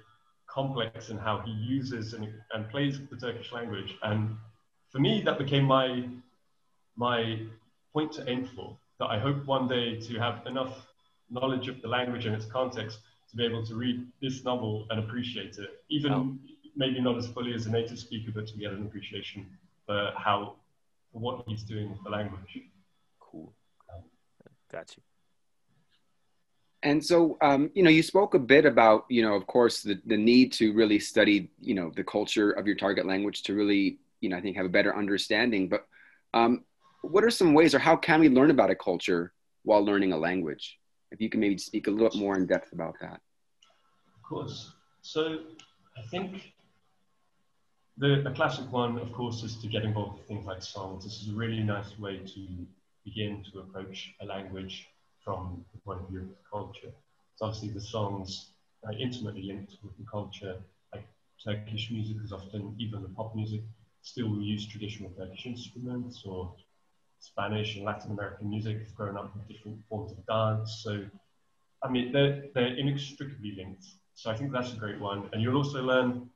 complex 0.48 1.10
in 1.10 1.18
how 1.18 1.40
he 1.44 1.52
uses 1.52 2.14
and, 2.14 2.28
and 2.52 2.68
plays 2.68 2.98
the 3.08 3.16
Turkish 3.16 3.52
language. 3.52 3.94
And 4.02 4.36
for 4.90 4.98
me, 4.98 5.22
that 5.24 5.38
became 5.38 5.64
my, 5.64 6.08
my 6.96 7.42
point 7.92 8.12
to 8.14 8.28
aim 8.28 8.44
for, 8.56 8.76
that 8.98 9.06
I 9.06 9.20
hope 9.20 9.46
one 9.46 9.68
day 9.68 10.00
to 10.00 10.18
have 10.18 10.44
enough 10.46 10.88
knowledge 11.30 11.68
of 11.68 11.80
the 11.80 11.86
language 11.86 12.26
and 12.26 12.34
its 12.34 12.46
context 12.46 12.98
to 13.30 13.36
be 13.36 13.44
able 13.44 13.64
to 13.66 13.74
read 13.74 14.06
this 14.20 14.44
novel 14.44 14.86
and 14.90 15.00
appreciate 15.00 15.58
it, 15.58 15.82
even 15.88 16.12
oh. 16.12 16.36
maybe 16.76 17.00
not 17.00 17.16
as 17.16 17.28
fully 17.28 17.54
as 17.54 17.66
a 17.66 17.70
native 17.70 17.98
speaker, 17.98 18.32
but 18.34 18.46
to 18.48 18.58
get 18.58 18.72
an 18.72 18.82
appreciation 18.86 19.46
for 19.86 20.12
how, 20.16 20.56
for 21.12 21.20
what 21.20 21.44
he's 21.46 21.62
doing 21.62 21.90
with 21.90 22.02
the 22.04 22.10
language. 22.10 22.58
Cool. 23.18 23.52
Got 24.70 24.96
you. 24.96 25.02
And 26.82 27.04
so, 27.04 27.36
um, 27.42 27.70
you 27.74 27.82
know, 27.82 27.90
you 27.90 28.02
spoke 28.02 28.34
a 28.34 28.38
bit 28.38 28.64
about, 28.64 29.04
you 29.10 29.22
know, 29.22 29.34
of 29.34 29.46
course, 29.46 29.82
the, 29.82 30.00
the 30.06 30.16
need 30.16 30.52
to 30.54 30.72
really 30.72 30.98
study, 30.98 31.50
you 31.60 31.74
know, 31.74 31.92
the 31.94 32.04
culture 32.04 32.52
of 32.52 32.66
your 32.66 32.76
target 32.76 33.04
language 33.04 33.42
to 33.44 33.54
really, 33.54 33.98
you 34.20 34.30
know, 34.30 34.36
I 34.36 34.40
think 34.40 34.56
have 34.56 34.64
a 34.64 34.70
better 34.70 34.96
understanding. 34.96 35.68
But 35.68 35.86
um, 36.32 36.64
what 37.02 37.22
are 37.22 37.30
some 37.30 37.52
ways 37.52 37.74
or 37.74 37.78
how 37.78 37.96
can 37.96 38.20
we 38.20 38.30
learn 38.30 38.50
about 38.50 38.70
a 38.70 38.74
culture 38.74 39.34
while 39.62 39.84
learning 39.84 40.14
a 40.14 40.16
language? 40.16 40.78
If 41.10 41.20
you 41.20 41.28
can 41.28 41.40
maybe 41.40 41.58
speak 41.58 41.86
a 41.86 41.90
little 41.90 42.18
more 42.18 42.36
in 42.36 42.46
depth 42.46 42.72
about 42.72 42.96
that. 43.00 43.20
Of 44.14 44.22
course. 44.22 44.72
So 45.02 45.40
I 45.96 46.02
think 46.02 46.52
the, 47.98 48.26
a 48.26 48.32
classic 48.32 48.70
one, 48.72 48.98
of 48.98 49.12
course, 49.12 49.42
is 49.42 49.56
to 49.56 49.66
get 49.66 49.84
involved 49.84 50.18
with 50.18 50.28
things 50.28 50.46
like 50.46 50.62
songs. 50.62 51.04
This 51.04 51.20
is 51.20 51.28
a 51.28 51.36
really 51.36 51.62
nice 51.62 51.98
way 51.98 52.18
to 52.18 52.66
begin 53.04 53.44
to 53.52 53.60
approach 53.60 54.14
a 54.20 54.24
language 54.24 54.88
from 55.24 55.64
the 55.72 55.80
point 55.80 56.00
of 56.00 56.08
view 56.08 56.20
of 56.20 56.28
the 56.28 56.34
culture. 56.50 56.92
So 57.36 57.46
obviously 57.46 57.70
the 57.70 57.80
songs 57.80 58.52
are 58.86 58.92
intimately 58.92 59.42
linked 59.42 59.76
with 59.82 59.96
the 59.98 60.04
culture, 60.10 60.56
like 60.94 61.06
Turkish 61.44 61.90
music 61.90 62.16
is 62.24 62.32
often, 62.32 62.74
even 62.78 63.02
the 63.02 63.08
pop 63.08 63.34
music, 63.34 63.62
still 64.02 64.40
use 64.40 64.66
traditional 64.66 65.10
Turkish 65.10 65.46
instruments 65.46 66.22
or 66.24 66.54
Spanish 67.20 67.76
and 67.76 67.84
Latin 67.84 68.12
American 68.12 68.48
music 68.48 68.78
has 68.78 68.90
grown 68.92 69.16
up 69.16 69.34
with 69.36 69.46
different 69.46 69.78
forms 69.88 70.12
of 70.12 70.26
dance. 70.26 70.80
So, 70.82 71.04
I 71.82 71.88
mean, 71.88 72.12
they're, 72.12 72.44
they're 72.54 72.76
inextricably 72.76 73.54
linked. 73.56 73.84
So 74.14 74.30
I 74.30 74.36
think 74.36 74.52
that's 74.52 74.72
a 74.72 74.76
great 74.76 74.98
one. 74.98 75.28
And 75.32 75.42
you'll 75.42 75.56
also 75.56 75.82
learn 75.82 76.28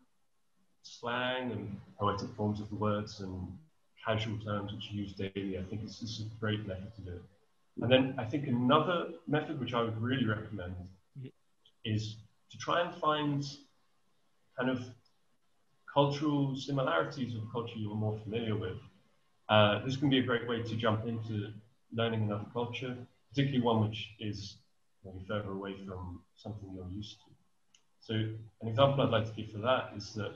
slang 0.83 1.53
and 1.53 1.77
poetic 1.99 2.29
forms 2.37 2.61
of 2.61 2.69
the 2.69 2.77
words 2.77 3.21
and 3.21 3.49
casual 4.07 4.39
terms 4.39 4.73
which 4.73 4.91
you 4.91 5.03
use 5.03 5.15
daily. 5.15 5.59
I 5.59 5.63
think 5.63 5.83
it's, 5.83 6.03
it's 6.03 6.21
a 6.21 6.25
great 6.39 6.67
method 6.67 6.95
to 6.97 7.01
do 7.03 7.11
it. 7.13 7.23
And 7.83 7.91
then 7.91 8.15
I 8.19 8.25
think 8.25 8.47
another 8.47 9.09
method 9.27 9.59
which 9.59 9.75
I 9.75 9.83
would 9.83 10.01
really 10.01 10.27
recommend 10.27 10.75
is 11.85 12.17
to 12.51 12.59
try 12.59 12.83
and 12.83 12.95
find 12.95 13.45
kind 14.59 14.71
of 14.71 14.85
cultural 15.93 16.57
similarities 16.57 17.35
of 17.35 17.43
culture 17.53 17.77
you're 17.77 17.95
more 17.95 18.19
familiar 18.19 18.57
with. 18.57 18.77
Uh, 19.49 19.85
this 19.85 19.97
can 19.97 20.09
be 20.09 20.19
a 20.19 20.23
great 20.23 20.49
way 20.49 20.63
to 20.63 20.77
jump 20.77 21.07
into 21.07 21.53
learning 21.93 22.23
another 22.23 22.47
culture, 22.53 22.97
particularly 23.31 23.63
one 23.63 23.89
which 23.89 24.11
is 24.19 24.57
maybe 25.05 25.25
further 25.29 25.51
away 25.51 25.75
from 25.87 26.21
something 26.35 26.71
you're 26.75 26.89
used 26.95 27.19
to. 27.19 27.31
So 28.01 28.15
an 28.15 28.69
example 28.69 29.03
I'd 29.03 29.11
like 29.11 29.27
to 29.27 29.33
give 29.33 29.53
for 29.53 29.59
that 29.59 29.93
is 29.97 30.15
that 30.15 30.33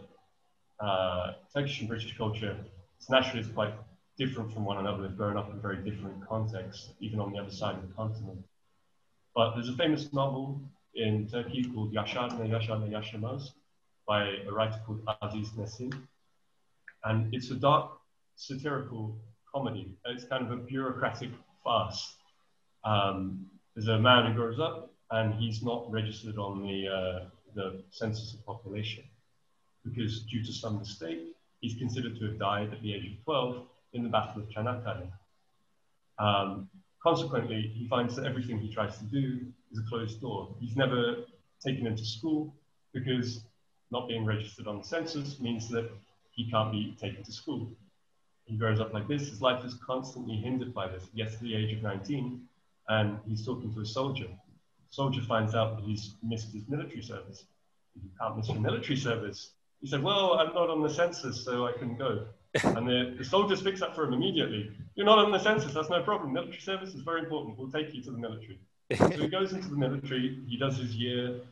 uh, 0.81 1.33
Turkish 1.55 1.81
and 1.81 1.89
British 1.89 2.17
culture 2.17 2.57
is 3.01 3.11
naturally 3.11 3.45
quite 3.49 3.75
different 4.19 4.53
from 4.53 4.65
one 4.65 4.79
another. 4.79 5.03
They've 5.03 5.17
grown 5.17 5.37
up 5.37 5.51
in 5.51 5.61
very 5.61 5.79
different 5.79 6.27
contexts, 6.27 6.91
even 7.01 7.21
on 7.21 7.33
the 7.33 7.39
other 7.39 7.51
side 7.51 7.77
of 7.77 7.83
the 7.83 7.95
continent. 7.95 8.45
But 9.35 9.55
there's 9.55 9.69
a 9.69 9.77
famous 9.77 10.13
novel 10.13 10.61
in 10.95 11.29
Turkey 11.29 11.65
called 11.65 11.93
Yaşar 11.95 12.39
Ne 12.39 12.49
Yaşar 12.49 12.81
Ne 12.81 12.95
Yaşamaz 12.95 13.53
by 14.07 14.25
a 14.49 14.51
writer 14.51 14.81
called 14.85 15.03
Aziz 15.23 15.51
Nesin. 15.51 15.93
And 17.05 17.33
it's 17.33 17.51
a 17.51 17.55
dark 17.55 17.98
satirical 18.39 19.19
comedy. 19.55 19.95
It's 20.07 20.25
kind 20.25 20.45
of 20.45 20.51
a 20.53 20.57
bureaucratic 20.57 21.31
farce. 21.63 22.15
Um, 22.85 23.47
there's 23.75 23.89
a 23.89 23.99
man 23.99 24.31
who 24.31 24.35
grows 24.35 24.59
up 24.59 24.91
and 25.11 25.35
he's 25.35 25.63
not 25.63 25.91
registered 25.91 26.39
on 26.39 26.63
the, 26.63 26.89
uh, 26.89 27.25
the 27.55 27.83
census 27.91 28.35
of 28.35 28.47
population 28.47 29.05
because 29.85 30.23
due 30.23 30.43
to 30.45 30.53
some 30.53 30.79
mistake, 30.79 31.19
he's 31.61 31.77
considered 31.79 32.19
to 32.19 32.27
have 32.27 32.39
died 32.39 32.73
at 32.73 32.81
the 32.83 32.95
age 32.95 33.13
of 33.13 33.25
12 33.25 33.67
in 33.95 34.03
the 34.05 34.09
Battle 34.09 34.43
of 34.43 34.49
Çanakkale. 34.51 35.09
Um, 36.19 36.69
consequently, 37.03 37.73
he 37.75 37.89
finds 37.89 38.15
that 38.17 38.25
everything 38.25 38.59
he 38.59 38.73
tries 38.73 38.99
to 38.99 39.05
do 39.05 39.41
is 39.73 39.79
a 39.79 39.89
closed 39.89 40.21
door. 40.21 40.55
He's 40.61 40.77
never 40.77 41.17
taken 41.65 41.87
into 41.87 42.05
school 42.05 42.55
because 42.93 43.43
not 43.91 44.09
being 44.09 44.25
registered 44.25 44.67
on 44.67 44.79
the 44.79 44.85
census 44.85 45.41
means 45.41 45.69
that 45.71 45.91
he 46.33 46.51
can't 46.51 46.71
be 46.71 46.97
taken 47.01 47.25
to 47.25 47.33
school. 47.33 47.71
He 48.49 48.57
grows 48.57 48.81
up 48.81 48.95
like 48.95 49.07
this. 49.07 49.29
His 49.29 49.43
life 49.43 49.65
is 49.65 49.75
constantly 49.75 50.37
hindered 50.37 50.73
by 50.73 50.89
this. 50.89 51.05
He 51.13 51.23
gets 51.23 51.37
to 51.37 51.45
the 51.45 51.55
age 51.55 51.73
of 51.77 51.83
19 51.83 52.41
and 52.89 53.19
he's 53.27 53.45
talking 53.45 53.73
to 53.75 53.81
a 53.81 53.87
soldier. 53.87 54.27
Soldier 54.91 55.21
finds 55.21 55.55
out 55.55 55.77
that 55.77 55.85
he's 55.85 56.15
missed 56.23 56.53
his 56.53 56.67
military 56.67 57.03
service. 57.03 57.45
You 57.95 58.09
can't 58.19 58.37
miss 58.37 58.49
your 58.49 58.59
military 58.59 58.97
service. 58.97 59.53
He 59.81 59.87
said, 59.87 60.03
Well, 60.03 60.35
I'm 60.35 60.55
not 60.55 60.71
on 60.71 60.83
the 60.83 60.89
census, 60.89 61.45
so 61.45 61.67
I 61.67 61.73
can 61.73 61.97
go. 61.97 62.27
and 62.65 62.89
the, 62.89 63.15
the 63.19 63.25
soldier 63.25 63.55
speaks 63.55 63.83
up 63.83 63.95
for 63.95 64.05
him 64.05 64.15
immediately. 64.15 64.71
You're 64.95 65.05
not 65.05 65.19
on 65.19 65.31
the 65.31 65.39
census, 65.39 65.75
that's 65.75 65.91
no 65.91 66.03
problem. 66.03 66.33
Military 66.33 66.61
service 66.61 66.95
is 66.95 67.03
very 67.03 67.21
important. 67.21 67.59
We'll 67.59 67.71
take 67.71 67.95
you 67.95 68.03
to 68.05 68.11
the 68.11 68.19
military. 68.19 68.59
so 68.97 69.09
he 69.11 69.29
goes 69.29 69.53
into 69.53 69.69
the 69.69 69.77
military, 69.77 70.43
he 70.49 70.57
does 70.57 70.79
his 70.79 70.97
year, 70.97 71.43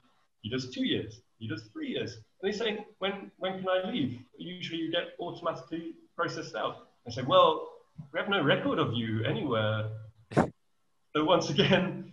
he 0.41 0.49
does 0.49 0.71
two 0.71 0.87
years, 0.87 1.21
he 1.39 1.49
does 1.49 1.65
three 1.73 1.89
years. 1.89 2.15
And 2.15 2.51
he's 2.51 2.59
saying, 2.59 2.85
when, 2.99 3.31
when 3.39 3.59
can 3.59 3.69
I 3.69 3.91
leave? 3.91 4.21
Usually 4.39 4.79
you 4.79 4.91
get 4.91 5.15
automatically 5.21 5.95
processed 6.17 6.55
out. 6.55 6.89
I 7.07 7.11
say, 7.11 7.23
well, 7.23 7.69
we 8.13 8.19
have 8.19 8.29
no 8.29 8.43
record 8.43 8.79
of 8.79 8.95
you 8.95 9.25
anywhere. 9.25 9.91
so 10.35 11.25
once 11.25 11.51
again, 11.51 12.13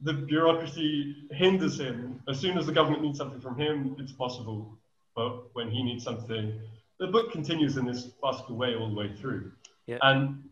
the 0.00 0.12
bureaucracy 0.12 1.28
hinders 1.32 1.80
him. 1.80 2.22
As 2.28 2.38
soon 2.38 2.56
as 2.56 2.66
the 2.66 2.72
government 2.72 3.02
needs 3.02 3.18
something 3.18 3.40
from 3.40 3.58
him, 3.58 3.96
it's 3.98 4.12
possible. 4.12 4.78
But 5.16 5.54
when 5.54 5.70
he 5.70 5.82
needs 5.82 6.04
something, 6.04 6.60
the 7.00 7.08
book 7.08 7.32
continues 7.32 7.76
in 7.76 7.84
this 7.84 8.10
farcical 8.20 8.56
way 8.56 8.74
all 8.76 8.88
the 8.88 8.94
way 8.94 9.12
through. 9.20 9.52
Yeah. 9.86 9.98
And 10.02 10.44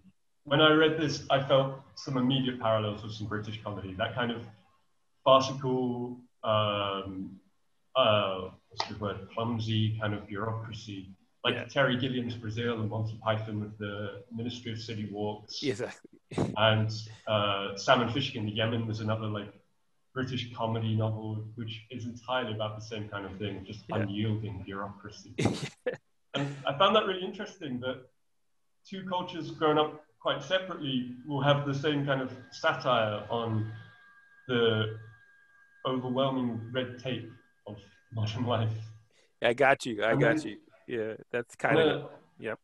when 0.44 0.60
I 0.60 0.72
read 0.72 0.98
this, 0.98 1.24
I 1.30 1.42
felt 1.42 1.80
some 1.94 2.16
immediate 2.16 2.60
parallels 2.60 3.02
with 3.02 3.12
some 3.12 3.26
British 3.26 3.62
comedy. 3.62 3.94
That 3.94 4.14
kind 4.14 4.30
of 4.32 4.42
farcical, 5.24 6.18
um, 6.42 7.38
uh, 7.96 8.50
what's 8.68 8.90
the 8.90 8.98
word, 8.98 9.28
clumsy 9.34 9.98
kind 10.00 10.14
of 10.14 10.26
bureaucracy, 10.26 11.08
like 11.44 11.54
yeah. 11.54 11.64
Terry 11.64 11.96
Gilliam's 11.96 12.34
Brazil 12.34 12.80
and 12.80 12.90
Monty 12.90 13.18
Python 13.22 13.60
with 13.60 13.78
the 13.78 14.22
Ministry 14.34 14.72
of 14.72 14.80
Silly 14.80 15.08
Walks. 15.10 15.62
Exactly. 15.62 16.10
and 16.56 16.90
uh, 17.26 17.76
Salmon 17.76 18.12
Fishing 18.12 18.42
in 18.42 18.46
the 18.46 18.52
Yemen 18.52 18.86
was 18.86 19.00
another 19.00 19.26
like 19.26 19.52
British 20.12 20.52
comedy 20.54 20.94
novel, 20.96 21.44
which 21.54 21.86
is 21.90 22.06
entirely 22.06 22.52
about 22.52 22.78
the 22.78 22.84
same 22.84 23.08
kind 23.08 23.24
of 23.24 23.38
thing, 23.38 23.64
just 23.66 23.84
yeah. 23.88 23.96
unyielding 23.96 24.62
bureaucracy. 24.64 25.34
and 26.34 26.54
I 26.66 26.76
found 26.78 26.96
that 26.96 27.06
really 27.06 27.24
interesting 27.24 27.80
that 27.80 28.02
two 28.88 29.04
cultures 29.08 29.50
grown 29.52 29.78
up 29.78 30.04
quite 30.20 30.42
separately 30.42 31.14
will 31.26 31.42
have 31.42 31.66
the 31.66 31.74
same 31.74 32.04
kind 32.04 32.20
of 32.20 32.32
satire 32.50 33.24
on 33.30 33.70
the 34.48 34.98
overwhelming 35.86 36.60
red 36.72 36.98
tape 36.98 37.30
of 37.66 37.76
modern 38.12 38.44
life. 38.44 38.72
I 39.42 39.54
got 39.54 39.84
you. 39.86 40.02
I, 40.04 40.14
got 40.16 40.44
you. 40.44 40.56
Yeah, 40.86 41.14
that's 41.30 41.54
kind 41.56 41.78
of. 41.78 42.10
Yep. 42.38 42.58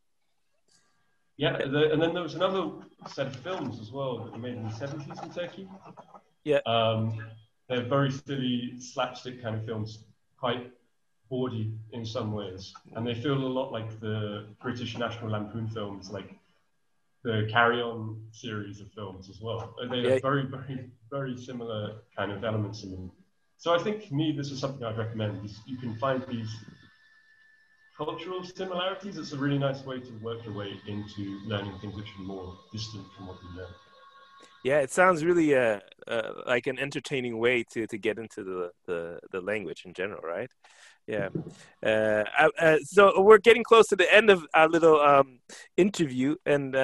Yeah, 1.36 1.56
the, 1.58 1.92
and 1.92 2.00
then 2.00 2.14
there 2.14 2.22
was 2.22 2.34
another 2.34 2.70
set 3.08 3.26
of 3.26 3.36
films 3.36 3.80
as 3.80 3.90
well 3.90 4.18
that 4.18 4.32
were 4.32 4.38
made 4.38 4.54
in 4.54 4.62
the 4.62 4.68
70s 4.68 5.22
in 5.22 5.30
Turkey. 5.32 5.68
Yeah. 6.44 6.60
Um, 6.66 7.18
they're 7.68 7.84
very 7.84 8.10
silly, 8.10 8.74
slapstick 8.78 9.42
kind 9.42 9.56
of 9.56 9.64
films, 9.64 10.04
quite 10.38 10.70
bawdy 11.30 11.72
in 11.92 12.04
some 12.04 12.32
ways. 12.32 12.74
And 12.94 13.06
they 13.06 13.14
feel 13.14 13.34
a 13.34 13.52
lot 13.58 13.72
like 13.72 13.98
the 14.00 14.46
British 14.60 14.98
National 14.98 15.30
Lampoon 15.30 15.68
films, 15.68 16.10
like 16.10 16.36
the 17.24 17.48
Carry 17.50 17.80
On 17.80 18.20
series 18.32 18.80
of 18.80 18.92
films 18.92 19.30
as 19.30 19.40
well. 19.40 19.74
They 19.90 20.00
yeah. 20.00 20.18
very, 20.20 20.44
very, 20.44 20.90
very 21.10 21.36
similar 21.36 22.02
kind 22.16 22.30
of 22.30 22.44
elements 22.44 22.82
in 22.82 22.90
them. 22.90 23.12
So 23.62 23.72
I 23.72 23.78
think 23.78 24.08
for 24.08 24.14
me, 24.14 24.32
this 24.32 24.50
is 24.50 24.58
something 24.58 24.84
I'd 24.84 24.98
recommend. 24.98 25.48
You 25.66 25.76
can 25.76 25.94
find 25.94 26.20
these 26.28 26.50
cultural 27.96 28.42
similarities. 28.42 29.18
It's 29.18 29.30
a 29.34 29.36
really 29.36 29.56
nice 29.56 29.84
way 29.84 30.00
to 30.00 30.12
work 30.20 30.44
your 30.44 30.52
way 30.52 30.72
into 30.88 31.38
learning 31.46 31.78
things 31.80 31.94
which 31.94 32.08
are 32.18 32.24
more 32.24 32.58
distant 32.72 33.06
from 33.16 33.28
what 33.28 33.36
you 33.40 33.56
know. 33.56 33.68
Yeah, 34.64 34.80
it 34.80 34.90
sounds 34.90 35.24
really 35.24 35.54
uh, 35.54 35.78
uh, 36.08 36.32
like 36.44 36.66
an 36.66 36.80
entertaining 36.80 37.38
way 37.38 37.64
to, 37.70 37.86
to 37.86 37.98
get 37.98 38.18
into 38.18 38.42
the, 38.42 38.70
the, 38.88 39.20
the 39.30 39.40
language 39.40 39.84
in 39.84 39.94
general, 39.94 40.22
right? 40.22 40.50
Yeah. 41.06 41.28
Uh, 41.84 42.24
uh, 42.58 42.78
so 42.82 43.20
we're 43.20 43.38
getting 43.38 43.62
close 43.62 43.86
to 43.88 43.96
the 43.96 44.12
end 44.12 44.28
of 44.28 44.44
our 44.54 44.68
little 44.68 45.00
um, 45.00 45.38
interview, 45.76 46.34
and 46.44 46.74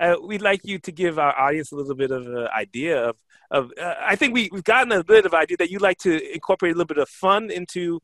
uh, 0.00 0.02
uh, 0.02 0.16
we'd 0.22 0.42
like 0.42 0.64
you 0.64 0.78
to 0.78 0.92
give 0.92 1.18
our 1.18 1.38
audience 1.38 1.72
a 1.72 1.76
little 1.76 1.94
bit 1.94 2.10
of 2.10 2.26
an 2.26 2.48
idea 2.56 3.08
of. 3.08 3.16
of 3.50 3.72
uh, 3.80 3.94
I 4.00 4.16
think 4.16 4.34
we, 4.34 4.48
we've 4.52 4.64
gotten 4.64 4.92
a 4.92 5.04
bit 5.04 5.26
of 5.26 5.34
idea 5.34 5.56
that 5.58 5.70
you 5.70 5.78
like 5.78 5.98
to 5.98 6.32
incorporate 6.32 6.74
a 6.74 6.76
little 6.76 6.86
bit 6.86 6.98
of 6.98 7.08
fun 7.08 7.50
into 7.50 8.00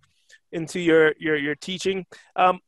into 0.53 0.81
your 0.81 1.15
your 1.19 1.37
your 1.37 1.55
teaching. 1.55 2.07
Um, 2.37 2.61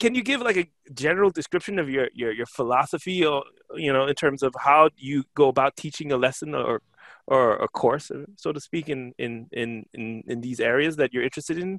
can 0.00 0.14
you 0.14 0.22
give 0.22 0.40
like 0.40 0.56
a 0.56 0.66
general 0.92 1.30
description 1.30 1.78
of 1.78 1.88
your, 1.88 2.08
your 2.12 2.32
your 2.32 2.46
philosophy 2.46 3.24
or 3.24 3.44
you 3.76 3.92
know 3.92 4.06
in 4.06 4.14
terms 4.14 4.42
of 4.42 4.54
how 4.58 4.90
you 4.96 5.24
go 5.34 5.48
about 5.48 5.76
teaching 5.76 6.12
a 6.12 6.16
lesson 6.16 6.54
or 6.54 6.82
or 7.26 7.56
a 7.56 7.68
course 7.68 8.10
so 8.36 8.52
to 8.52 8.60
speak 8.60 8.88
in 8.88 9.12
in 9.18 9.46
in 9.52 9.84
in, 9.94 10.22
in 10.26 10.40
these 10.40 10.60
areas 10.60 10.96
that 10.96 11.12
you're 11.12 11.22
interested 11.22 11.58
in 11.58 11.78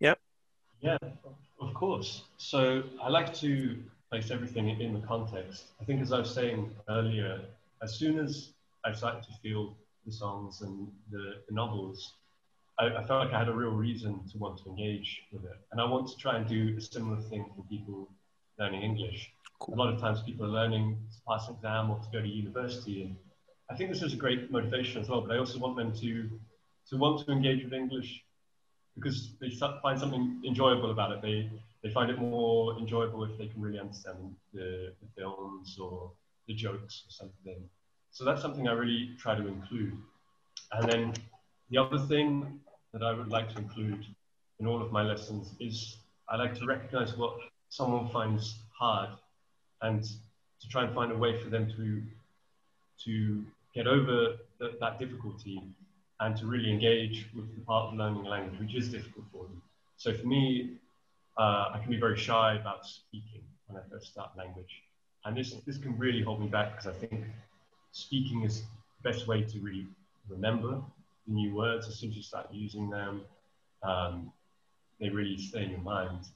yeah 0.00 0.14
yeah 0.80 0.98
of 1.60 1.72
course 1.74 2.24
so 2.36 2.82
i 3.02 3.08
like 3.08 3.32
to 3.34 3.78
place 4.14 4.30
everything 4.30 4.80
in 4.80 4.92
the 4.98 5.04
context 5.06 5.60
i 5.80 5.84
think 5.84 6.00
as 6.06 6.12
i 6.12 6.18
was 6.24 6.32
saying 6.40 6.60
earlier 6.88 7.32
as 7.82 7.90
soon 8.00 8.18
as 8.18 8.52
i 8.84 8.92
started 8.92 9.22
to 9.28 9.32
feel 9.42 9.76
the 10.06 10.12
songs 10.12 10.60
and 10.62 10.88
the, 11.10 11.34
the 11.48 11.54
novels, 11.54 12.14
I, 12.78 12.86
I, 12.86 13.04
felt 13.04 13.24
like 13.24 13.32
I 13.32 13.38
had 13.38 13.48
a 13.48 13.52
real 13.52 13.70
reason 13.70 14.20
to 14.32 14.38
want 14.38 14.58
to 14.62 14.68
engage 14.68 15.22
with 15.32 15.44
it. 15.44 15.58
And 15.72 15.80
I 15.80 15.84
want 15.84 16.08
to 16.08 16.16
try 16.16 16.36
and 16.36 16.46
do 16.46 16.74
a 16.76 16.80
similar 16.80 17.20
thing 17.20 17.46
for 17.56 17.62
people 17.68 18.08
learning 18.58 18.82
English. 18.82 19.30
Cool. 19.60 19.74
A 19.74 19.76
lot 19.76 19.94
of 19.94 20.00
times 20.00 20.22
people 20.22 20.46
are 20.46 20.50
learning 20.50 20.98
to 21.12 21.18
pass 21.28 21.48
an 21.48 21.54
exam 21.54 21.90
or 21.90 21.98
to 22.00 22.08
go 22.12 22.20
to 22.20 22.28
university. 22.28 23.02
And 23.02 23.16
I 23.70 23.76
think 23.76 23.90
this 23.90 24.02
is 24.02 24.12
a 24.12 24.16
great 24.16 24.50
motivation 24.50 25.00
as 25.00 25.08
well, 25.08 25.22
but 25.22 25.34
I 25.34 25.38
also 25.38 25.58
want 25.58 25.76
them 25.76 25.92
to, 26.00 26.30
to 26.90 26.96
want 26.96 27.24
to 27.26 27.32
engage 27.32 27.64
with 27.64 27.72
English 27.72 28.22
because 28.94 29.32
they 29.40 29.50
find 29.82 29.98
something 29.98 30.42
enjoyable 30.46 30.90
about 30.90 31.12
it. 31.12 31.22
They, 31.22 31.50
they 31.84 31.90
find 31.90 32.10
it 32.10 32.18
more 32.18 32.78
enjoyable 32.78 33.22
if 33.24 33.36
they 33.36 33.46
can 33.46 33.60
really 33.60 33.78
understand 33.78 34.34
the, 34.54 34.94
the 35.02 35.08
films 35.16 35.78
or 35.78 36.10
the 36.48 36.54
jokes 36.54 37.04
or 37.06 37.10
something. 37.10 37.62
So 38.10 38.24
that's 38.24 38.40
something 38.40 38.66
I 38.66 38.72
really 38.72 39.10
try 39.18 39.34
to 39.34 39.46
include. 39.46 39.92
And 40.72 40.90
then 40.90 41.14
the 41.70 41.76
other 41.76 41.98
thing 41.98 42.58
that 42.94 43.02
I 43.02 43.12
would 43.12 43.28
like 43.28 43.52
to 43.54 43.58
include 43.58 44.06
in 44.60 44.66
all 44.66 44.80
of 44.80 44.92
my 44.92 45.02
lessons 45.02 45.52
is 45.60 45.98
I 46.28 46.36
like 46.36 46.54
to 46.58 46.64
recognize 46.64 47.18
what 47.18 47.36
someone 47.68 48.08
finds 48.08 48.56
hard 48.72 49.10
and 49.82 50.02
to 50.02 50.68
try 50.70 50.84
and 50.84 50.94
find 50.94 51.12
a 51.12 51.16
way 51.16 51.38
for 51.42 51.50
them 51.50 51.70
to, 51.76 52.02
to 53.04 53.44
get 53.74 53.86
over 53.86 54.36
the, 54.58 54.76
that 54.80 54.98
difficulty 54.98 55.60
and 56.20 56.34
to 56.38 56.46
really 56.46 56.70
engage 56.70 57.26
with 57.34 57.54
the 57.54 57.60
part 57.62 57.92
of 57.92 57.98
learning 57.98 58.24
a 58.24 58.28
language 58.28 58.58
which 58.58 58.74
is 58.74 58.88
difficult 58.88 59.26
for 59.30 59.44
them. 59.44 59.60
So 59.98 60.14
for 60.14 60.26
me, 60.26 60.78
uh, 61.36 61.70
I 61.74 61.78
can 61.80 61.90
be 61.90 61.98
very 61.98 62.16
shy 62.16 62.54
about 62.54 62.86
speaking 62.86 63.42
when 63.66 63.82
I 63.82 63.88
first 63.90 64.12
start 64.12 64.30
language. 64.36 64.82
And 65.24 65.36
this, 65.36 65.54
this 65.66 65.78
can 65.78 65.96
really 65.98 66.22
hold 66.22 66.40
me 66.40 66.48
back 66.48 66.72
because 66.72 66.86
I 66.86 67.06
think 67.06 67.24
speaking 67.92 68.42
is 68.44 68.62
the 69.02 69.10
best 69.10 69.26
way 69.26 69.42
to 69.42 69.58
really 69.60 69.86
remember 70.28 70.80
the 71.26 71.32
new 71.32 71.54
words 71.54 71.88
as 71.88 71.96
soon 71.96 72.10
as 72.10 72.16
you 72.16 72.22
start 72.22 72.48
using 72.52 72.90
them. 72.90 73.22
Um, 73.82 74.32
they 75.00 75.08
really 75.08 75.36
stay 75.38 75.64
in 75.64 75.70
your 75.70 75.80
mind. 75.80 76.26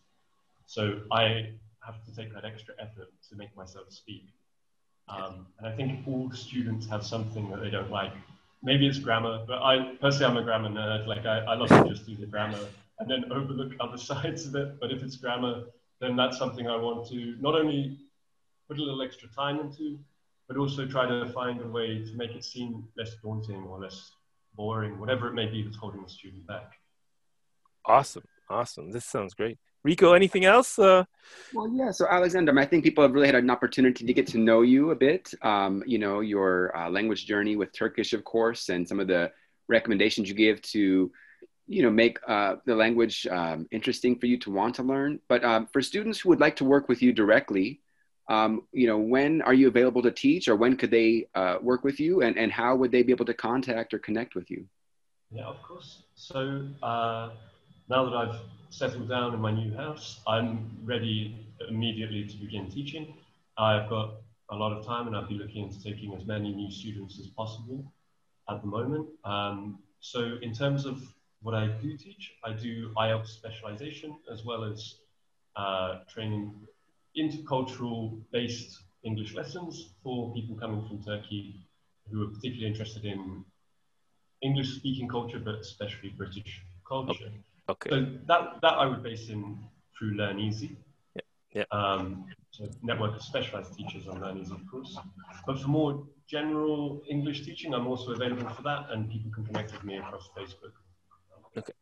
So 0.67 1.01
I 1.13 1.51
have 1.81 2.05
to 2.05 2.15
take 2.15 2.33
that 2.35 2.45
extra 2.45 2.75
effort 2.79 3.09
to 3.31 3.37
make 3.37 3.55
myself 3.57 3.87
speak. 3.91 4.25
Um, 5.09 5.47
and 5.59 5.67
I 5.67 5.73
think 5.75 6.07
all 6.07 6.31
students 6.33 6.87
have 6.89 7.05
something 7.05 7.49
that 7.51 7.61
they 7.61 7.71
don't 7.71 7.91
like. 7.91 8.13
Maybe 8.63 8.87
it's 8.87 8.99
grammar, 8.99 9.45
but 9.47 9.63
I 9.63 9.95
personally 10.01 10.27
I'm 10.27 10.37
a 10.37 10.43
grammar 10.43 10.69
nerd. 10.69 11.07
Like 11.07 11.25
I, 11.25 11.39
I 11.39 11.55
love 11.55 11.69
to 11.69 11.89
just 11.89 12.07
do 12.07 12.17
the 12.17 12.27
grammar 12.27 12.59
and 12.99 13.11
then 13.11 13.31
overlook 13.33 13.73
other 13.81 13.97
sides 13.97 14.47
of 14.47 14.55
it. 14.55 14.81
But 14.81 14.91
if 14.91 15.03
it's 15.03 15.17
grammar, 15.17 15.65
then 16.01 16.17
that's 16.17 16.39
something 16.39 16.67
I 16.67 16.77
want 16.77 17.09
to 17.09 17.37
not 17.41 17.55
only 17.55 17.99
put 18.69 18.79
a 18.79 18.83
little 18.83 19.03
extra 19.03 19.29
time 19.31 19.61
into, 19.61 19.99
but 20.47 20.57
also 20.57 20.87
try 20.87 21.07
to 21.07 21.27
find 21.33 21.61
a 21.61 21.69
way 21.69 22.05
to 22.05 22.13
make 22.15 22.31
it 22.31 22.45
seem 22.45 22.85
less 22.97 23.17
daunting 23.23 23.65
or 23.65 23.81
less 23.81 24.13
boring, 24.55 24.99
whatever 24.99 25.29
it 25.29 25.35
may 25.35 25.47
be 25.47 25.63
that's 25.63 25.77
holding 25.77 26.03
the 26.03 26.09
student 26.09 26.47
back. 26.47 26.73
Awesome, 27.85 28.25
awesome. 28.51 28.91
This 28.91 29.05
sounds 29.05 29.35
great. 29.35 29.59
Rico, 29.85 30.13
anything 30.13 30.45
else? 30.45 30.79
Uh... 30.79 31.05
Well, 31.55 31.69
yeah. 31.73 31.91
So, 31.93 32.07
Alexander, 32.09 32.59
I 32.59 32.67
think 32.67 32.83
people 32.83 33.03
have 33.03 33.13
really 33.13 33.27
had 33.27 33.37
an 33.37 33.51
opportunity 33.51 34.05
to 34.05 34.13
get 34.13 34.27
to 34.29 34.39
know 34.39 34.63
you 34.63 34.91
a 34.91 34.97
bit. 34.97 35.33
Um, 35.43 35.83
you 35.87 35.99
know, 35.99 36.21
your 36.21 36.77
uh, 36.77 36.91
language 36.91 37.27
journey 37.27 37.57
with 37.57 37.73
Turkish, 37.73 38.13
of 38.13 38.25
course, 38.25 38.69
and 38.69 38.87
some 38.87 38.99
of 38.99 39.07
the 39.07 39.31
recommendations 39.69 40.29
you 40.29 40.35
give 40.35 40.61
to, 40.63 41.13
you 41.69 41.83
know, 41.83 41.91
make 41.91 42.19
uh, 42.27 42.57
the 42.65 42.75
language 42.75 43.27
um, 43.31 43.69
interesting 43.71 44.19
for 44.19 44.27
you 44.27 44.39
to 44.39 44.51
want 44.51 44.75
to 44.77 44.83
learn. 44.83 45.21
But 45.29 45.45
um, 45.45 45.69
for 45.73 45.83
students 45.83 46.19
who 46.19 46.31
would 46.31 46.41
like 46.41 46.57
to 46.57 46.65
work 46.65 46.89
with 46.89 47.03
you 47.03 47.13
directly, 47.13 47.81
um, 48.29 48.63
you 48.73 48.87
know, 48.87 48.99
when 48.99 49.43
are 49.43 49.55
you 49.55 49.69
available 49.69 50.03
to 50.03 50.11
teach 50.11 50.49
or 50.49 50.57
when 50.57 50.77
could 50.77 50.91
they 50.91 51.29
uh, 51.35 51.59
work 51.61 51.85
with 51.85 52.01
you 52.01 52.23
and, 52.23 52.37
and 52.39 52.51
how 52.51 52.75
would 52.77 52.91
they 52.91 53.03
be 53.03 53.13
able 53.13 53.27
to 53.27 53.35
contact 53.35 53.93
or 53.93 53.99
connect 53.99 54.35
with 54.35 54.51
you? 54.51 54.67
Yeah, 55.31 55.45
of 55.45 55.63
course. 55.63 56.03
So 56.15 56.69
uh, 56.83 57.31
now 57.89 58.05
that 58.05 58.15
I've 58.15 58.41
settled 58.71 59.09
down 59.09 59.35
in 59.35 59.41
my 59.41 59.51
new 59.51 59.75
house, 59.75 60.21
I'm 60.27 60.71
ready 60.85 61.47
immediately 61.69 62.25
to 62.25 62.37
begin 62.37 62.71
teaching. 62.71 63.15
I've 63.59 63.89
got 63.91 64.17
a 64.51 64.57
lot 64.57 64.73
of 64.73 64.87
time 64.87 65.07
and 65.07 65.17
I'll 65.17 65.29
be 65.29 65.35
looking 65.35 65.65
into 65.65 65.83
taking 65.83 66.15
as 66.15 66.25
many 66.25 66.55
new 66.55 66.71
students 66.71 67.19
as 67.19 67.27
possible 67.29 67.93
at 68.49 68.63
the 68.63 68.69
moment. 68.69 69.07
Um, 69.25 69.79
so 70.01 70.39
in 70.41 70.55
terms 70.55 70.87
of 70.87 71.03
what 71.43 71.55
I 71.55 71.69
do 71.69 71.97
teach, 71.97 72.33
I 72.45 72.53
do 72.53 72.93
IELTS 72.97 73.29
specialization 73.29 74.17
as 74.33 74.45
well 74.45 74.65
as 74.65 74.97
uh, 75.57 76.01
training 76.13 76.55
intercultural 77.17 78.21
based 78.33 78.83
English 79.05 79.35
lessons 79.35 79.91
for 80.03 80.33
people 80.35 80.57
coming 80.57 80.85
from 80.87 81.03
Turkey 81.03 81.67
who 82.11 82.25
are 82.25 82.29
particularly 82.29 82.67
interested 82.67 83.05
in 83.05 83.45
English 84.43 84.77
speaking 84.77 85.09
culture, 85.09 85.39
but 85.39 85.57
especially 85.57 86.11
British 86.11 86.63
culture. 86.87 87.33
Okay. 87.69 87.91
So 87.91 88.07
that, 88.27 88.61
that 88.63 88.73
I 88.73 88.87
would 88.87 89.03
base 89.03 89.29
in 89.29 89.59
through 89.97 90.15
Learneezee. 90.15 90.77
Yeah. 91.15 91.23
yeah. 91.55 91.65
Um, 91.71 92.27
so 92.51 92.69
network 92.83 93.15
of 93.15 93.23
specialized 93.23 93.77
teachers 93.77 94.09
on 94.09 94.21
Learneezee, 94.21 94.53
of 94.53 94.67
course. 94.71 94.97
But 95.47 95.61
for 95.61 95.69
more 95.69 96.07
general 96.29 97.03
English 97.09 97.45
teaching, 97.45 97.75
I'm 97.75 97.87
also 97.87 98.13
available 98.13 98.49
for 98.51 98.63
that, 98.63 98.87
and 98.91 99.11
people 99.11 99.31
can 99.33 99.45
connect 99.45 99.73
with 99.73 99.85
me 99.85 99.99
across 99.99 100.29
Facebook. 100.37 100.73
Okay. 101.59 101.73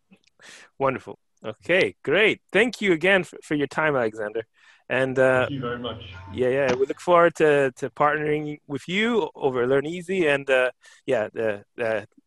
Wonderful. 0.79 1.19
Okay, 1.45 1.95
great. 2.03 2.41
Thank 2.53 2.81
you 2.81 2.93
again 2.93 3.25
for, 3.25 3.39
for 3.43 3.55
your 3.55 3.67
time, 3.67 3.95
Alexander. 3.95 4.45
And 4.89 5.19
uh, 5.19 5.43
thank 5.43 5.51
you 5.53 5.61
very 5.61 5.79
much. 5.79 6.03
Yeah, 6.33 6.49
yeah. 6.49 6.75
We 6.75 6.87
look 6.87 7.01
forward 7.01 7.35
to, 7.37 7.73
to 7.73 7.91
partnering 7.91 8.59
with 8.67 8.89
you 8.89 9.29
over 9.35 9.67
Learneezee. 9.67 10.33
And 10.33 10.49
uh, 10.49 10.71
yeah, 11.07 11.29
uh, 11.39 11.59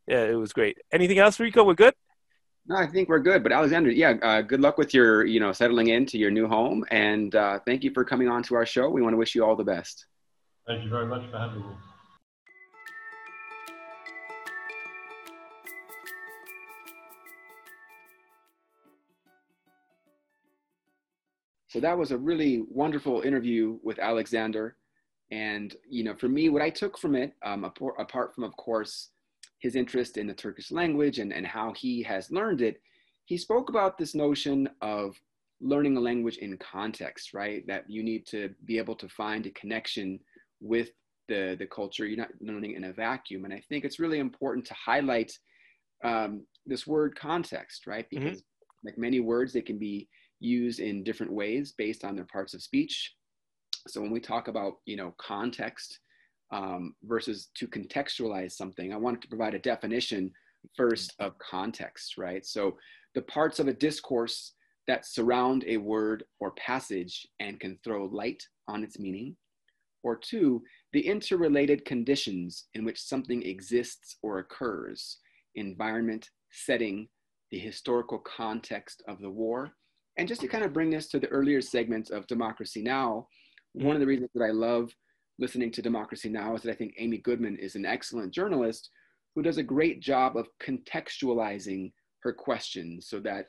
yeah, 0.07 0.23
it 0.23 0.35
was 0.35 0.53
great. 0.53 0.77
Anything 0.91 1.19
else, 1.19 1.39
Rico? 1.39 1.63
We're 1.63 1.73
good. 1.73 1.93
No, 2.67 2.75
I 2.75 2.87
think 2.87 3.09
we're 3.09 3.19
good. 3.19 3.43
But 3.43 3.51
Alexander, 3.51 3.89
yeah, 3.89 4.13
uh, 4.21 4.41
good 4.41 4.61
luck 4.61 4.77
with 4.77 4.93
your, 4.93 5.25
you 5.25 5.39
know, 5.39 5.51
settling 5.53 5.87
into 5.87 6.17
your 6.17 6.31
new 6.31 6.47
home. 6.47 6.85
And 6.91 7.33
uh, 7.33 7.59
thank 7.65 7.83
you 7.83 7.91
for 7.93 8.03
coming 8.03 8.27
on 8.27 8.43
to 8.43 8.55
our 8.55 8.65
show. 8.65 8.89
We 8.89 9.01
want 9.01 9.13
to 9.13 9.17
wish 9.17 9.33
you 9.35 9.43
all 9.45 9.55
the 9.55 9.63
best. 9.63 10.05
Thank 10.67 10.83
you 10.83 10.89
very 10.89 11.07
much 11.07 11.29
for 11.31 11.37
having 11.37 11.61
me. 11.61 11.73
So 21.69 21.79
that 21.79 21.97
was 21.97 22.11
a 22.11 22.17
really 22.17 22.63
wonderful 22.67 23.21
interview 23.21 23.77
with 23.83 23.99
Alexander. 23.99 24.75
And, 25.31 25.75
you 25.87 26.03
know, 26.03 26.15
for 26.15 26.27
me, 26.27 26.49
what 26.49 26.63
I 26.63 26.71
took 26.71 26.97
from 26.97 27.15
it, 27.15 27.33
um, 27.45 27.63
apart 27.63 28.33
from, 28.33 28.43
of 28.43 28.57
course, 28.57 29.09
his 29.59 29.75
interest 29.75 30.17
in 30.17 30.25
the 30.25 30.33
Turkish 30.33 30.71
language 30.71 31.19
and, 31.19 31.31
and 31.31 31.45
how 31.45 31.73
he 31.73 32.01
has 32.03 32.31
learned 32.31 32.61
it, 32.61 32.81
he 33.25 33.37
spoke 33.37 33.69
about 33.69 33.99
this 33.99 34.15
notion 34.15 34.67
of 34.81 35.15
learning 35.61 35.95
a 35.95 35.99
language 35.99 36.37
in 36.37 36.57
context, 36.57 37.35
right? 37.35 37.67
That 37.67 37.87
you 37.87 38.01
need 38.01 38.25
to 38.27 38.49
be 38.65 38.79
able 38.79 38.95
to 38.95 39.07
find 39.07 39.45
a 39.45 39.51
connection 39.51 40.19
with 40.61 40.89
the, 41.27 41.55
the 41.59 41.67
culture. 41.67 42.07
You're 42.07 42.17
not 42.17 42.29
learning 42.41 42.73
in 42.73 42.85
a 42.85 42.93
vacuum. 42.93 43.45
And 43.45 43.53
I 43.53 43.61
think 43.69 43.85
it's 43.85 43.99
really 43.99 44.17
important 44.17 44.65
to 44.65 44.73
highlight 44.73 45.37
um, 46.03 46.47
this 46.65 46.87
word 46.87 47.15
context, 47.15 47.85
right? 47.85 48.05
Mm-hmm. 48.05 48.23
Because 48.23 48.39
mm-hmm. 48.39 48.87
like 48.87 48.97
many 48.97 49.19
words, 49.19 49.53
they 49.53 49.61
can 49.61 49.77
be 49.77 50.07
used 50.39 50.79
in 50.79 51.03
different 51.03 51.31
ways 51.31 51.73
based 51.77 52.03
on 52.03 52.15
their 52.15 52.25
parts 52.25 52.53
of 52.53 52.61
speech. 52.61 53.13
So 53.87 54.01
when 54.01 54.11
we 54.11 54.19
talk 54.19 54.47
about, 54.47 54.73
you 54.85 54.95
know, 54.95 55.13
context 55.17 55.99
um, 56.51 56.95
versus 57.03 57.49
to 57.55 57.67
contextualize 57.67 58.53
something, 58.53 58.93
I 58.93 58.97
wanted 58.97 59.21
to 59.21 59.27
provide 59.27 59.53
a 59.53 59.59
definition 59.59 60.31
first 60.75 61.13
of 61.19 61.37
context, 61.37 62.17
right? 62.17 62.45
So 62.45 62.77
the 63.15 63.21
parts 63.23 63.59
of 63.59 63.67
a 63.67 63.73
discourse 63.73 64.53
that 64.87 65.05
surround 65.05 65.63
a 65.67 65.77
word 65.77 66.23
or 66.39 66.51
passage 66.51 67.27
and 67.39 67.59
can 67.59 67.77
throw 67.83 68.05
light 68.05 68.43
on 68.67 68.83
its 68.83 68.99
meaning. 68.99 69.35
Or 70.01 70.15
two, 70.15 70.63
the 70.93 71.05
interrelated 71.05 71.85
conditions 71.85 72.65
in 72.73 72.85
which 72.85 73.01
something 73.01 73.43
exists 73.43 74.17
or 74.23 74.39
occurs, 74.39 75.17
environment, 75.55 76.29
setting, 76.51 77.07
the 77.51 77.59
historical 77.59 78.19
context 78.19 79.03
of 79.07 79.19
the 79.19 79.29
war, 79.29 79.73
and 80.19 80.27
just 80.27 80.41
to 80.41 80.49
kind 80.49 80.65
of 80.65 80.73
bring 80.73 80.89
this 80.89 81.07
to 81.07 81.19
the 81.19 81.29
earlier 81.29 81.61
segments 81.61 82.09
of 82.09 82.27
Democracy 82.27 82.81
Now, 82.81 83.27
mm-hmm. 83.75 83.87
one 83.87 83.95
of 83.95 84.01
the 84.01 84.05
reasons 84.05 84.29
that 84.35 84.43
I 84.43 84.51
love 84.51 84.91
listening 85.39 85.71
to 85.71 85.81
Democracy 85.81 86.27
Now 86.27 86.53
is 86.55 86.61
that 86.63 86.71
I 86.71 86.75
think 86.75 86.93
Amy 86.97 87.19
Goodman 87.19 87.57
is 87.57 87.75
an 87.75 87.85
excellent 87.85 88.33
journalist 88.33 88.89
who 89.33 89.41
does 89.41 89.57
a 89.57 89.63
great 89.63 90.01
job 90.01 90.35
of 90.35 90.49
contextualizing 90.61 91.93
her 92.23 92.33
questions 92.33 93.07
so 93.07 93.21
that 93.21 93.45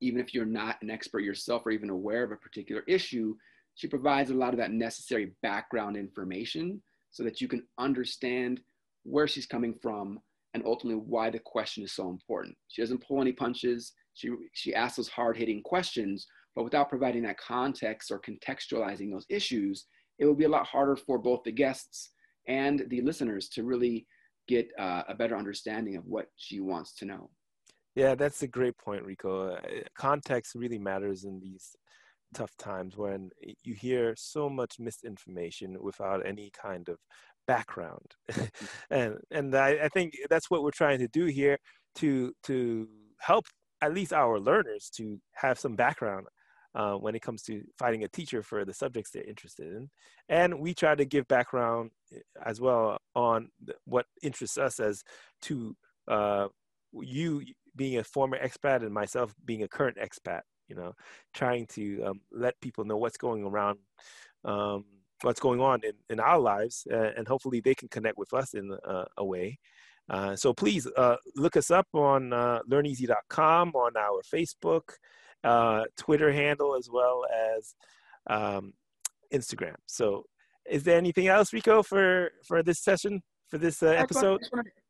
even 0.00 0.20
if 0.20 0.34
you're 0.34 0.44
not 0.44 0.82
an 0.82 0.90
expert 0.90 1.20
yourself 1.20 1.64
or 1.64 1.70
even 1.70 1.88
aware 1.88 2.24
of 2.24 2.32
a 2.32 2.36
particular 2.36 2.82
issue, 2.88 3.36
she 3.76 3.86
provides 3.86 4.30
a 4.30 4.34
lot 4.34 4.52
of 4.52 4.58
that 4.58 4.72
necessary 4.72 5.34
background 5.40 5.96
information 5.96 6.82
so 7.12 7.22
that 7.22 7.40
you 7.40 7.46
can 7.46 7.62
understand 7.78 8.60
where 9.04 9.28
she's 9.28 9.46
coming 9.46 9.72
from 9.80 10.18
and 10.52 10.64
ultimately 10.66 11.00
why 11.00 11.30
the 11.30 11.38
question 11.38 11.84
is 11.84 11.92
so 11.92 12.10
important. 12.10 12.56
She 12.66 12.82
doesn't 12.82 13.06
pull 13.06 13.20
any 13.20 13.32
punches. 13.32 13.92
She, 14.16 14.30
she 14.54 14.74
asks 14.74 14.96
those 14.96 15.08
hard 15.08 15.36
hitting 15.36 15.62
questions, 15.62 16.26
but 16.54 16.64
without 16.64 16.88
providing 16.88 17.22
that 17.24 17.38
context 17.38 18.10
or 18.10 18.20
contextualizing 18.20 19.12
those 19.12 19.26
issues, 19.28 19.86
it 20.18 20.24
will 20.24 20.34
be 20.34 20.44
a 20.44 20.48
lot 20.48 20.66
harder 20.66 20.96
for 20.96 21.18
both 21.18 21.42
the 21.44 21.52
guests 21.52 22.10
and 22.48 22.84
the 22.88 23.02
listeners 23.02 23.48
to 23.50 23.62
really 23.62 24.06
get 24.48 24.68
uh, 24.78 25.02
a 25.08 25.14
better 25.14 25.36
understanding 25.36 25.96
of 25.96 26.04
what 26.06 26.26
she 26.36 26.60
wants 26.60 26.94
to 26.94 27.04
know. 27.04 27.28
Yeah, 27.94 28.14
that's 28.14 28.42
a 28.42 28.48
great 28.48 28.76
point, 28.78 29.04
Rico. 29.04 29.52
Uh, 29.54 29.60
context 29.98 30.54
really 30.54 30.78
matters 30.78 31.24
in 31.24 31.40
these 31.40 31.76
tough 32.34 32.56
times 32.58 32.96
when 32.96 33.30
you 33.64 33.74
hear 33.74 34.14
so 34.16 34.48
much 34.48 34.76
misinformation 34.78 35.76
without 35.80 36.26
any 36.26 36.50
kind 36.50 36.88
of 36.88 36.98
background 37.46 38.16
and 38.90 39.16
and 39.30 39.54
I, 39.54 39.84
I, 39.84 39.88
think 39.88 40.14
that's 40.28 40.50
what 40.50 40.64
we're 40.64 40.72
trying 40.72 40.98
to 40.98 41.08
do 41.08 41.26
here 41.26 41.56
to 41.96 42.32
to 42.42 42.88
help 43.20 43.44
at 43.86 43.94
least 43.94 44.12
our 44.12 44.40
learners 44.40 44.90
to 44.96 45.20
have 45.34 45.58
some 45.58 45.76
background 45.76 46.26
uh, 46.74 46.94
when 46.94 47.14
it 47.14 47.22
comes 47.22 47.42
to 47.42 47.62
finding 47.78 48.02
a 48.02 48.08
teacher 48.08 48.42
for 48.42 48.64
the 48.64 48.74
subjects 48.74 49.10
they're 49.10 49.22
interested 49.22 49.68
in. 49.68 49.88
And 50.28 50.58
we 50.58 50.74
try 50.74 50.96
to 50.96 51.04
give 51.04 51.28
background 51.28 51.92
eh, 52.12 52.18
as 52.44 52.60
well 52.60 52.98
on 53.14 53.48
what 53.84 54.06
interests 54.22 54.58
us 54.58 54.80
as 54.80 55.04
to 55.42 55.76
uh, 56.08 56.48
you 56.92 57.42
being 57.76 57.98
a 57.98 58.04
former 58.04 58.38
expat 58.38 58.82
and 58.82 58.92
myself 58.92 59.34
being 59.44 59.62
a 59.62 59.68
current 59.68 59.98
expat 59.98 60.40
you 60.68 60.74
know 60.74 60.92
trying 61.34 61.66
to 61.66 62.02
um, 62.04 62.20
let 62.32 62.60
people 62.60 62.84
know 62.84 62.96
what's 62.96 63.18
going 63.18 63.44
around 63.44 63.78
um, 64.44 64.84
what's 65.22 65.40
going 65.40 65.60
on 65.60 65.80
in, 65.84 65.92
in 66.08 66.18
our 66.18 66.38
lives 66.38 66.86
uh, 66.90 67.10
and 67.16 67.28
hopefully 67.28 67.60
they 67.60 67.74
can 67.74 67.88
connect 67.88 68.16
with 68.16 68.32
us 68.32 68.54
in 68.54 68.74
a 69.18 69.24
way 69.24 69.58
uh, 70.10 70.36
so 70.36 70.52
please 70.52 70.86
uh, 70.96 71.16
look 71.34 71.56
us 71.56 71.70
up 71.70 71.86
on 71.92 72.32
uh, 72.32 72.60
learneezee.com 72.70 73.70
on 73.70 73.92
our 73.96 74.22
facebook 74.34 74.82
uh, 75.44 75.84
twitter 75.96 76.32
handle 76.32 76.74
as 76.76 76.88
well 76.90 77.24
as 77.54 77.74
um, 78.28 78.72
instagram 79.32 79.76
so 79.86 80.24
is 80.68 80.82
there 80.82 80.96
anything 80.96 81.28
else 81.28 81.52
rico 81.52 81.82
for 81.82 82.30
for 82.46 82.62
this 82.62 82.80
session 82.82 83.22
for 83.48 83.58
this 83.58 83.82
episode 83.82 84.40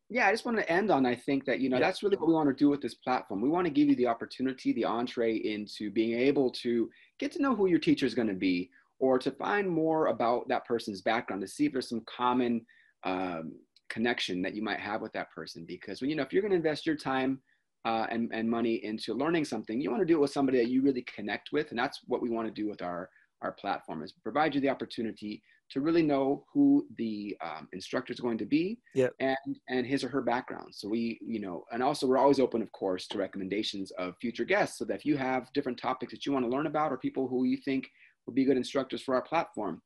yeah, 0.09 0.29
I 0.29 0.31
just 0.31 0.44
want 0.44 0.57
to 0.59 0.70
end 0.70 0.90
on 0.90 1.05
I 1.05 1.16
think 1.16 1.44
that, 1.46 1.59
you 1.59 1.68
know, 1.68 1.79
yeah. 1.79 1.87
that's 1.87 2.02
really 2.02 2.16
what 2.16 2.29
we 2.29 2.35
want 2.35 2.48
to 2.48 2.55
do 2.55 2.68
with 2.68 2.81
this 2.81 2.94
platform. 2.94 3.40
We 3.40 3.48
want 3.48 3.66
to 3.66 3.72
give 3.72 3.88
you 3.88 3.96
the 3.96 4.07
opportunity, 4.07 4.72
the 4.72 4.85
entree 4.85 5.35
into 5.35 5.90
being 5.90 6.18
able 6.18 6.50
to 6.62 6.88
get 7.18 7.33
to 7.33 7.42
know 7.42 7.57
who 7.57 7.66
your 7.66 7.81
teacher 7.81 8.07
is 8.07 8.14
going 8.14 8.29
to 8.29 8.35
be 8.35 8.70
or 9.00 9.18
to 9.18 9.31
find 9.33 9.68
more 9.68 10.07
about 10.07 10.48
that 10.48 10.64
person's 10.64 11.02
background 11.02 11.42
to 11.42 11.48
see 11.48 11.66
if 11.66 11.72
there's 11.72 11.88
some 11.88 12.05
common 12.07 12.64
um, 13.05 13.52
connection 13.88 14.42
that 14.42 14.55
you 14.55 14.62
might 14.62 14.81
have 14.81 15.01
with 15.01 15.12
that 15.12 15.31
person. 15.31 15.64
Because, 15.66 16.01
when 16.01 16.11
you 16.11 16.16
know, 16.16 16.22
if 16.22 16.33
you're 16.33 16.42
going 16.42 16.51
to 16.51 16.57
invest 16.57 16.87
your 16.87 16.96
time 16.96 17.40
uh, 17.85 18.07
and, 18.11 18.31
and 18.33 18.49
money 18.49 18.85
into 18.85 19.14
learning 19.14 19.44
something, 19.44 19.81
you 19.81 19.90
want 19.90 20.03
to 20.03 20.07
do 20.07 20.16
it 20.16 20.20
with 20.20 20.33
somebody 20.33 20.59
that 20.59 20.70
you 20.70 20.83
really 20.83 21.03
connect 21.03 21.51
with. 21.53 21.70
And 21.70 21.79
that's 21.79 22.01
what 22.07 22.22
we 22.22 22.31
want 22.31 22.49
to 22.49 22.55
do 22.55 22.68
with 22.68 22.83
our, 22.83 23.09
our 23.42 23.53
platform 23.53 24.03
is 24.03 24.12
provide 24.12 24.55
you 24.55 24.61
the 24.61 24.70
opportunity 24.70 25.42
to 25.70 25.81
really 25.81 26.03
know 26.03 26.44
who 26.53 26.87
the 26.96 27.37
um, 27.42 27.68
instructor 27.72 28.12
is 28.12 28.20
going 28.20 28.38
to 28.38 28.44
be 28.44 28.79
yep. 28.94 29.12
and 29.20 29.37
and 29.68 29.87
his 29.87 30.05
or 30.05 30.09
her 30.09 30.22
background 30.22 30.72
so 30.72 30.88
we 30.88 31.18
you 31.20 31.40
know 31.40 31.64
and 31.72 31.83
also 31.83 32.07
we're 32.07 32.18
always 32.18 32.38
open 32.38 32.62
of 32.62 32.70
course 32.72 33.07
to 33.09 33.18
recommendations 33.18 33.90
of 33.92 34.16
future 34.20 34.44
guests 34.44 34.79
so 34.79 34.85
that 34.85 34.94
if 34.94 35.05
you 35.05 35.16
have 35.16 35.53
different 35.55 35.79
topics 35.79 36.12
that 36.12 36.25
you 36.25 36.33
want 36.33 36.44
to 36.44 36.51
learn 36.51 36.66
about 36.66 36.92
or 36.92 36.99
people 36.99 37.27
who 37.27 37.44
you 37.44 37.57
think 37.57 37.88
would 38.27 38.35
be 38.35 38.44
good 38.44 38.57
instructors 38.57 39.03
for 39.03 39.14
our 39.14 39.22
platform 39.22 39.83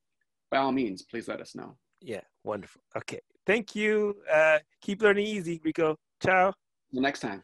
by 0.51 0.59
all 0.59 0.73
means 0.73 1.03
please 1.03 1.29
let 1.29 1.41
us 1.41 1.55
know 1.55 1.77
yeah 2.01 2.21
wonderful 2.45 2.83
okay 2.97 3.21
thank 3.47 3.75
you. 3.75 4.17
Uh, 4.33 4.59
keep 4.81 5.03
learning 5.03 5.27
easy 5.27 5.61
rico. 5.65 5.97
Ciao. 6.23 6.53
The 6.93 7.01
next 7.01 7.21
time 7.21 7.43